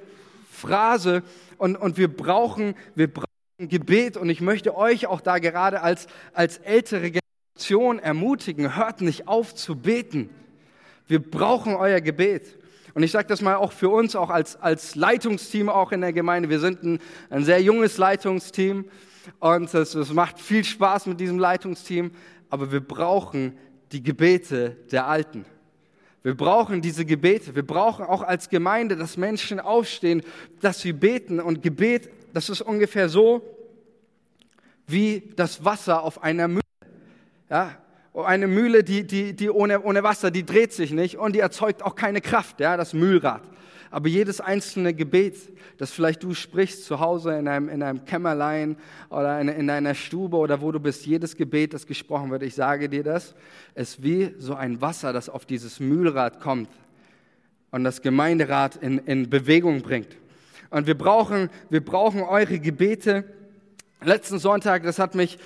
Phrase. 0.50 1.22
Und, 1.56 1.76
und 1.76 1.96
wir, 1.96 2.14
brauchen, 2.14 2.74
wir 2.94 3.10
brauchen 3.10 3.29
Gebet. 3.68 4.16
Und 4.16 4.31
ich 4.31 4.40
möchte 4.40 4.77
euch 4.77 5.07
auch 5.07 5.20
da 5.20 5.38
gerade 5.38 5.83
als, 5.83 6.07
als 6.33 6.59
ältere 6.59 7.12
Generation 7.12 7.99
ermutigen, 7.99 8.77
hört 8.77 9.01
nicht 9.01 9.29
auf 9.29 9.55
zu 9.55 9.77
beten. 9.77 10.31
Wir 11.07 11.20
brauchen 11.20 11.75
euer 11.75 12.01
Gebet. 12.01 12.59
Und 12.94 13.03
ich 13.03 13.12
sage 13.12 13.29
das 13.29 13.40
mal 13.40 13.57
auch 13.57 13.73
für 13.73 13.88
uns, 13.88 14.16
auch 14.16 14.31
als, 14.31 14.57
als 14.57 14.94
Leitungsteam 14.94 15.68
auch 15.68 15.92
in 15.92 16.01
der 16.01 16.12
Gemeinde. 16.12 16.49
Wir 16.49 16.61
sind 16.61 16.83
ein, 16.83 16.99
ein 17.29 17.44
sehr 17.44 17.62
junges 17.62 17.99
Leitungsteam 17.99 18.87
und 19.38 19.73
es, 19.75 19.94
es 19.94 20.12
macht 20.12 20.40
viel 20.40 20.64
Spaß 20.64 21.07
mit 21.07 21.20
diesem 21.20 21.38
Leitungsteam, 21.38 22.11
aber 22.49 22.73
wir 22.73 22.81
brauchen 22.81 23.57
die 23.92 24.03
Gebete 24.03 24.77
der 24.90 25.07
Alten. 25.07 25.44
Wir 26.23 26.37
brauchen 26.37 26.83
diese 26.83 27.05
Gebete. 27.07 27.55
Wir 27.55 27.66
brauchen 27.66 28.05
auch 28.05 28.23
als 28.23 28.51
Gemeinde, 28.51 28.96
dass 28.96 29.16
Menschen 29.16 29.59
aufstehen, 29.59 30.23
dass 30.61 30.81
sie 30.81 30.92
beten. 30.92 31.40
Und 31.40 31.62
Gebet, 31.62 32.11
das 32.32 32.48
ist 32.48 32.60
ungefähr 32.60 33.08
so 33.08 33.42
wie 34.86 35.32
das 35.36 35.64
Wasser 35.64 36.02
auf 36.02 36.22
einer 36.22 36.48
Mühle. 36.48 36.60
Ja, 37.48 37.76
eine 38.14 38.48
Mühle, 38.48 38.82
die, 38.82 39.06
die, 39.06 39.34
die 39.34 39.50
ohne, 39.50 39.82
ohne 39.82 40.02
Wasser, 40.02 40.30
die 40.30 40.44
dreht 40.44 40.72
sich 40.72 40.90
nicht 40.90 41.16
und 41.16 41.34
die 41.34 41.40
erzeugt 41.40 41.82
auch 41.82 41.94
keine 41.94 42.20
Kraft, 42.20 42.60
ja, 42.60 42.76
das 42.76 42.92
Mühlrad. 42.92 43.42
Aber 43.92 44.08
jedes 44.08 44.40
einzelne 44.40 44.94
Gebet, 44.94 45.36
das 45.78 45.90
vielleicht 45.90 46.22
du 46.22 46.32
sprichst 46.32 46.84
zu 46.84 47.00
Hause 47.00 47.36
in 47.36 47.48
einem, 47.48 47.68
in 47.68 47.82
einem 47.82 48.04
Kämmerlein 48.04 48.76
oder 49.08 49.40
in, 49.40 49.48
in 49.48 49.66
deiner 49.66 49.94
Stube 49.94 50.36
oder 50.36 50.60
wo 50.60 50.70
du 50.70 50.78
bist, 50.78 51.06
jedes 51.06 51.36
Gebet, 51.36 51.74
das 51.74 51.86
gesprochen 51.86 52.30
wird, 52.30 52.42
ich 52.42 52.54
sage 52.54 52.88
dir 52.88 53.02
das, 53.02 53.34
ist 53.74 54.02
wie 54.02 54.34
so 54.38 54.54
ein 54.54 54.80
Wasser, 54.80 55.12
das 55.12 55.28
auf 55.28 55.44
dieses 55.44 55.80
Mühlrad 55.80 56.40
kommt 56.40 56.68
und 57.72 57.82
das 57.82 58.00
Gemeinderat 58.00 58.76
in, 58.76 58.98
in 58.98 59.28
Bewegung 59.28 59.82
bringt. 59.82 60.16
Und 60.70 60.87
wir 60.87 60.96
brauchen, 60.96 61.50
wir 61.68 61.85
brauchen 61.85 62.22
eure 62.22 62.61
Gebete. 62.61 63.24
Letzten 64.02 64.38
Sonntag, 64.38 64.85
das 64.85 64.98
hat 64.98 65.16
mich 65.16 65.38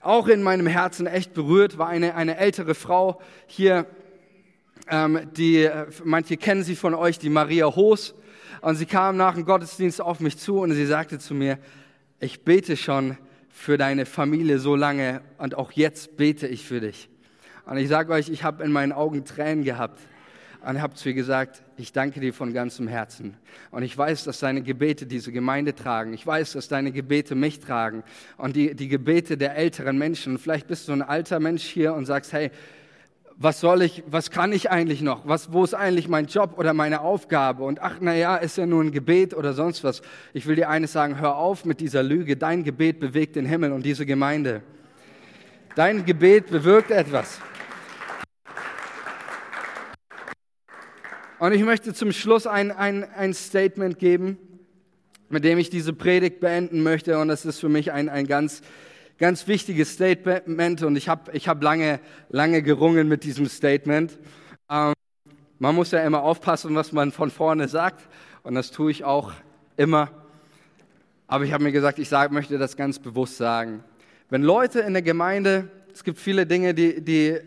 auch 0.00 0.28
in 0.28 0.42
meinem 0.42 0.66
Herzen 0.66 1.06
echt 1.06 1.34
berührt, 1.34 1.78
war 1.78 1.88
eine, 1.88 2.14
eine 2.14 2.38
ältere 2.38 2.74
Frau 2.74 3.20
hier, 3.46 3.86
ähm, 4.88 5.20
die, 5.36 5.64
äh, 5.64 5.86
manche 6.04 6.36
kennen 6.36 6.62
sie 6.62 6.76
von 6.76 6.94
euch, 6.94 7.18
die 7.18 7.28
Maria 7.28 7.74
Hoos. 7.74 8.14
Und 8.62 8.76
sie 8.76 8.86
kam 8.86 9.16
nach 9.16 9.34
dem 9.34 9.44
Gottesdienst 9.44 10.00
auf 10.00 10.20
mich 10.20 10.38
zu 10.38 10.60
und 10.60 10.72
sie 10.72 10.86
sagte 10.86 11.18
zu 11.18 11.34
mir, 11.34 11.58
ich 12.18 12.44
bete 12.44 12.76
schon 12.76 13.18
für 13.50 13.76
deine 13.76 14.06
Familie 14.06 14.58
so 14.58 14.74
lange 14.74 15.20
und 15.38 15.54
auch 15.56 15.72
jetzt 15.72 16.16
bete 16.16 16.46
ich 16.46 16.64
für 16.64 16.80
dich. 16.80 17.10
Und 17.66 17.76
ich 17.76 17.88
sage 17.88 18.12
euch, 18.12 18.30
ich 18.30 18.42
habe 18.42 18.64
in 18.64 18.72
meinen 18.72 18.92
Augen 18.92 19.24
Tränen 19.24 19.64
gehabt 19.64 20.00
und 20.64 20.80
habe 20.80 20.94
zu 20.94 21.08
ihr 21.08 21.14
gesagt, 21.14 21.62
ich 21.76 21.92
danke 21.92 22.20
dir 22.20 22.32
von 22.32 22.52
ganzem 22.52 22.88
Herzen. 22.88 23.36
Und 23.70 23.82
ich 23.82 23.96
weiß, 23.96 24.24
dass 24.24 24.40
deine 24.40 24.62
Gebete 24.62 25.06
diese 25.06 25.32
Gemeinde 25.32 25.74
tragen. 25.74 26.12
Ich 26.12 26.26
weiß, 26.26 26.52
dass 26.52 26.68
deine 26.68 26.92
Gebete 26.92 27.34
mich 27.34 27.60
tragen 27.60 28.02
und 28.36 28.56
die, 28.56 28.74
die 28.74 28.88
Gebete 28.88 29.36
der 29.36 29.56
älteren 29.56 29.98
Menschen. 29.98 30.38
vielleicht 30.38 30.66
bist 30.66 30.88
du 30.88 30.92
ein 30.92 31.02
alter 31.02 31.40
Mensch 31.40 31.64
hier 31.64 31.94
und 31.94 32.06
sagst, 32.06 32.32
hey, 32.32 32.50
was 33.38 33.60
soll 33.60 33.82
ich, 33.82 34.02
was 34.06 34.30
kann 34.30 34.52
ich 34.52 34.70
eigentlich 34.70 35.02
noch? 35.02 35.28
Was, 35.28 35.52
wo 35.52 35.62
ist 35.62 35.74
eigentlich 35.74 36.08
mein 36.08 36.26
Job 36.26 36.54
oder 36.56 36.72
meine 36.72 37.02
Aufgabe? 37.02 37.64
Und 37.64 37.82
ach, 37.82 37.96
na 38.00 38.14
ja, 38.14 38.36
ist 38.36 38.56
ja 38.56 38.64
nur 38.64 38.82
ein 38.82 38.92
Gebet 38.92 39.34
oder 39.34 39.52
sonst 39.52 39.84
was. 39.84 40.00
Ich 40.32 40.46
will 40.46 40.56
dir 40.56 40.70
eines 40.70 40.92
sagen, 40.92 41.20
hör 41.20 41.36
auf 41.36 41.66
mit 41.66 41.80
dieser 41.80 42.02
Lüge. 42.02 42.36
Dein 42.36 42.64
Gebet 42.64 42.98
bewegt 42.98 43.36
den 43.36 43.44
Himmel 43.44 43.72
und 43.72 43.84
diese 43.84 44.06
Gemeinde. 44.06 44.62
Dein 45.74 46.06
Gebet 46.06 46.46
bewirkt 46.48 46.90
etwas. 46.90 47.38
Und 51.38 51.52
ich 51.52 51.62
möchte 51.62 51.92
zum 51.92 52.12
Schluss 52.12 52.46
ein, 52.46 52.70
ein, 52.70 53.04
ein 53.12 53.34
Statement 53.34 53.98
geben, 53.98 54.38
mit 55.28 55.44
dem 55.44 55.58
ich 55.58 55.68
diese 55.68 55.92
Predigt 55.92 56.40
beenden 56.40 56.82
möchte. 56.82 57.18
Und 57.18 57.28
das 57.28 57.44
ist 57.44 57.60
für 57.60 57.68
mich 57.68 57.92
ein, 57.92 58.08
ein 58.08 58.26
ganz, 58.26 58.62
ganz 59.18 59.46
wichtiges 59.46 59.92
Statement. 59.92 60.82
Und 60.82 60.96
ich 60.96 61.10
habe 61.10 61.30
ich 61.32 61.46
hab 61.46 61.62
lange, 61.62 62.00
lange 62.30 62.62
gerungen 62.62 63.06
mit 63.06 63.22
diesem 63.24 63.50
Statement. 63.50 64.18
Ähm, 64.70 64.94
man 65.58 65.74
muss 65.74 65.90
ja 65.90 66.02
immer 66.04 66.22
aufpassen, 66.22 66.74
was 66.74 66.92
man 66.92 67.12
von 67.12 67.30
vorne 67.30 67.68
sagt. 67.68 68.08
Und 68.42 68.54
das 68.54 68.70
tue 68.70 68.90
ich 68.90 69.04
auch 69.04 69.32
immer. 69.76 70.10
Aber 71.26 71.44
ich 71.44 71.52
habe 71.52 71.64
mir 71.64 71.72
gesagt, 71.72 71.98
ich 71.98 72.08
sag, 72.08 72.32
möchte 72.32 72.56
das 72.56 72.78
ganz 72.78 72.98
bewusst 72.98 73.36
sagen. 73.36 73.84
Wenn 74.30 74.42
Leute 74.42 74.80
in 74.80 74.94
der 74.94 75.02
Gemeinde, 75.02 75.68
es 75.92 76.02
gibt 76.02 76.18
viele 76.18 76.46
Dinge, 76.46 76.72
die, 76.72 77.04
die 77.04 77.40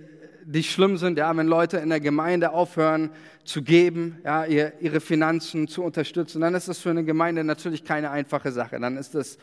die 0.52 0.64
schlimm 0.64 0.98
sind, 0.98 1.20
ja, 1.20 1.36
wenn 1.38 1.48
Leute 1.48 1.78
in 1.78 1.90
der 1.90 2.00
Gemeinde 2.00 2.52
aufhören 2.52 3.12
zu 3.44 3.62
geben, 3.62 4.18
ja, 4.24 4.46
ihr, 4.46 4.74
ihre 4.80 5.00
Finanzen 5.00 5.68
zu 5.68 5.84
unterstützen, 5.84 6.42
dann 6.42 6.56
ist 6.56 6.68
das 6.68 6.80
für 6.80 6.90
eine 6.90 7.04
Gemeinde 7.04 7.44
natürlich 7.44 7.84
keine 7.84 8.10
einfache 8.10 8.52
Sache. 8.52 8.80
Dann 8.80 8.98
ist 8.98 9.14
das, 9.14 9.38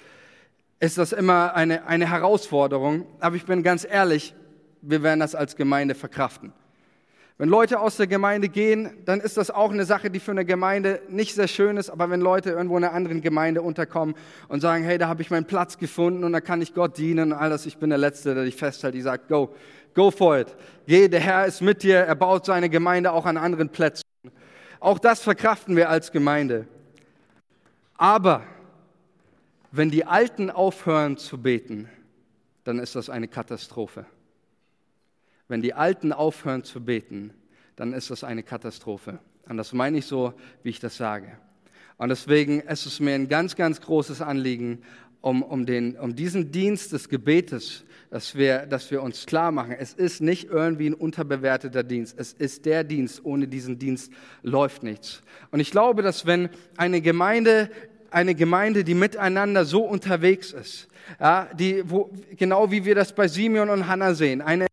ist 0.80 0.98
das 0.98 1.12
immer 1.12 1.54
eine, 1.54 1.86
eine 1.86 2.10
Herausforderung. 2.10 3.06
Aber 3.20 3.36
ich 3.36 3.44
bin 3.44 3.62
ganz 3.62 3.86
ehrlich, 3.88 4.34
wir 4.82 5.04
werden 5.04 5.20
das 5.20 5.36
als 5.36 5.54
Gemeinde 5.54 5.94
verkraften. 5.94 6.52
Wenn 7.38 7.50
Leute 7.50 7.80
aus 7.80 7.96
der 7.96 8.06
Gemeinde 8.06 8.48
gehen, 8.48 8.90
dann 9.04 9.20
ist 9.20 9.36
das 9.36 9.50
auch 9.50 9.70
eine 9.70 9.84
Sache, 9.84 10.10
die 10.10 10.20
für 10.20 10.30
eine 10.30 10.46
Gemeinde 10.46 11.02
nicht 11.08 11.34
sehr 11.34 11.48
schön 11.48 11.76
ist. 11.76 11.90
Aber 11.90 12.08
wenn 12.08 12.22
Leute 12.22 12.50
irgendwo 12.50 12.78
in 12.78 12.84
einer 12.84 12.94
anderen 12.94 13.20
Gemeinde 13.20 13.60
unterkommen 13.60 14.14
und 14.48 14.60
sagen, 14.60 14.84
hey, 14.84 14.96
da 14.96 15.08
habe 15.08 15.20
ich 15.20 15.30
meinen 15.30 15.44
Platz 15.44 15.76
gefunden 15.76 16.24
und 16.24 16.32
da 16.32 16.40
kann 16.40 16.62
ich 16.62 16.72
Gott 16.72 16.96
dienen 16.96 17.32
und 17.32 17.38
all 17.38 17.50
das, 17.50 17.66
ich 17.66 17.76
bin 17.76 17.90
der 17.90 17.98
Letzte, 17.98 18.34
der 18.34 18.44
dich 18.44 18.56
festhält, 18.56 18.94
die 18.94 19.02
sagt, 19.02 19.28
go, 19.28 19.54
Go 19.96 20.10
for 20.10 20.38
it. 20.38 20.54
Geh, 20.86 21.08
der 21.08 21.20
Herr 21.20 21.46
ist 21.46 21.62
mit 21.62 21.82
dir. 21.82 22.00
Er 22.00 22.14
baut 22.14 22.44
seine 22.44 22.68
Gemeinde 22.68 23.12
auch 23.12 23.24
an 23.24 23.38
anderen 23.38 23.70
Plätzen. 23.70 24.04
Auch 24.78 24.98
das 24.98 25.22
verkraften 25.22 25.74
wir 25.74 25.88
als 25.88 26.12
Gemeinde. 26.12 26.68
Aber 27.96 28.42
wenn 29.72 29.90
die 29.90 30.04
Alten 30.04 30.50
aufhören 30.50 31.16
zu 31.16 31.40
beten, 31.40 31.88
dann 32.64 32.78
ist 32.78 32.94
das 32.94 33.08
eine 33.08 33.26
Katastrophe. 33.26 34.04
Wenn 35.48 35.62
die 35.62 35.74
Alten 35.74 36.12
aufhören 36.12 36.64
zu 36.64 36.84
beten, 36.84 37.32
dann 37.76 37.92
ist 37.92 38.10
das 38.10 38.24
eine 38.24 38.42
Katastrophe. 38.42 39.18
Und 39.48 39.56
das 39.56 39.72
meine 39.72 39.98
ich 39.98 40.06
so, 40.06 40.34
wie 40.62 40.70
ich 40.70 40.80
das 40.80 40.96
sage. 40.96 41.38
Und 41.98 42.08
deswegen 42.08 42.60
ist 42.60 42.86
es 42.86 43.00
mir 43.00 43.14
ein 43.14 43.28
ganz, 43.28 43.56
ganz 43.56 43.80
großes 43.80 44.20
Anliegen, 44.20 44.82
um, 45.20 45.42
um, 45.42 45.66
den, 45.66 45.96
um 45.96 46.14
diesen 46.14 46.52
Dienst 46.52 46.92
des 46.92 47.08
Gebetes 47.08 47.84
dass 48.10 48.34
wir, 48.34 48.66
dass 48.66 48.90
wir 48.90 49.02
uns 49.02 49.26
klar 49.26 49.52
machen, 49.52 49.74
es 49.78 49.92
ist 49.92 50.20
nicht 50.20 50.48
irgendwie 50.48 50.88
ein 50.88 50.94
unterbewerteter 50.94 51.82
Dienst. 51.82 52.18
Es 52.18 52.32
ist 52.32 52.64
der 52.64 52.84
Dienst. 52.84 53.24
Ohne 53.24 53.48
diesen 53.48 53.78
Dienst 53.78 54.12
läuft 54.42 54.82
nichts. 54.82 55.22
Und 55.50 55.60
ich 55.60 55.70
glaube, 55.70 56.02
dass 56.02 56.26
wenn 56.26 56.48
eine 56.76 57.00
Gemeinde, 57.00 57.70
eine 58.10 58.34
Gemeinde, 58.34 58.84
die 58.84 58.94
miteinander 58.94 59.64
so 59.64 59.82
unterwegs 59.82 60.52
ist, 60.52 60.88
ja, 61.20 61.48
die, 61.54 61.88
wo, 61.88 62.10
genau 62.36 62.70
wie 62.70 62.84
wir 62.84 62.94
das 62.94 63.14
bei 63.14 63.28
Simeon 63.28 63.70
und 63.70 63.86
Hannah 63.86 64.14
sehen, 64.14 64.40
eine 64.40 64.66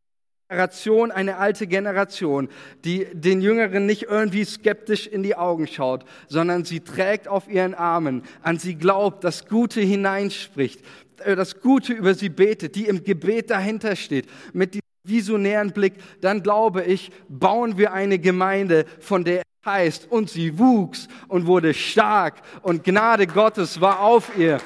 Generation, 0.54 1.12
eine 1.12 1.38
alte 1.38 1.66
Generation, 1.66 2.48
die 2.86 3.08
den 3.12 3.42
Jüngeren 3.42 3.88
nicht 3.88 4.04
irgendwie 4.04 4.46
skeptisch 4.46 5.08
in 5.08 5.24
die 5.24 5.36
Augen 5.36 5.66
schaut, 5.66 6.06
sondern 6.28 6.64
sie 6.64 6.80
trägt 6.80 7.28
auf 7.28 7.50
ihren 7.50 7.74
Armen, 7.74 8.22
an 8.44 8.60
sie 8.60 8.76
glaubt, 8.76 9.24
das 9.24 9.48
Gute 9.48 9.82
hineinspricht, 9.82 10.82
äh, 11.26 11.36
das 11.36 11.60
Gute 11.60 11.94
über 11.94 12.14
sie 12.14 12.30
betet, 12.30 12.76
die 12.76 12.86
im 12.86 13.04
Gebet 13.04 13.50
dahinter 13.50 13.96
steht, 13.96 14.28
mit 14.54 14.76
diesem 14.76 14.84
visionären 15.06 15.72
Blick, 15.72 15.94
dann 16.22 16.44
glaube 16.44 16.84
ich, 16.84 17.12
bauen 17.28 17.80
wir 17.80 17.92
eine 17.92 18.20
Gemeinde, 18.20 18.86
von 19.00 19.24
der 19.24 19.42
heißt, 19.66 20.12
und 20.12 20.30
sie 20.30 20.58
wuchs 20.60 21.08
und 21.28 21.46
wurde 21.46 21.74
stark 21.74 22.36
und 22.62 22.84
Gnade 22.84 23.28
Gottes 23.28 23.80
war 23.80 24.02
auf 24.02 24.38
ihr. 24.38 24.60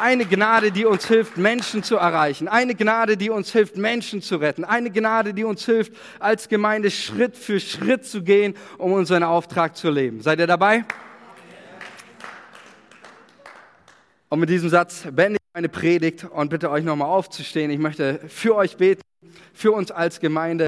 Eine 0.00 0.24
Gnade, 0.26 0.72
die 0.72 0.84
uns 0.86 1.06
hilft, 1.06 1.36
Menschen 1.36 1.82
zu 1.82 1.96
erreichen. 1.96 2.48
Eine 2.48 2.74
Gnade, 2.74 3.16
die 3.16 3.30
uns 3.30 3.52
hilft, 3.52 3.76
Menschen 3.76 4.22
zu 4.22 4.36
retten. 4.36 4.64
Eine 4.64 4.90
Gnade, 4.90 5.34
die 5.34 5.44
uns 5.44 5.64
hilft, 5.64 5.92
als 6.18 6.48
Gemeinde 6.48 6.90
Schritt 6.90 7.36
für 7.36 7.60
Schritt 7.60 8.04
zu 8.04 8.22
gehen, 8.22 8.54
um 8.78 8.92
unseren 8.92 9.22
Auftrag 9.22 9.76
zu 9.76 9.90
leben. 9.90 10.20
Seid 10.20 10.40
ihr 10.40 10.46
dabei? 10.46 10.84
Und 14.28 14.40
mit 14.40 14.48
diesem 14.48 14.68
Satz 14.68 15.06
beende 15.12 15.36
ich 15.36 15.54
meine 15.54 15.68
Predigt 15.68 16.24
und 16.24 16.50
bitte 16.50 16.70
euch 16.70 16.82
nochmal 16.82 17.08
aufzustehen. 17.08 17.70
Ich 17.70 17.78
möchte 17.78 18.20
für 18.26 18.56
euch 18.56 18.76
beten, 18.76 19.02
für 19.52 19.70
uns 19.70 19.92
als 19.92 20.18
Gemeinde. 20.18 20.66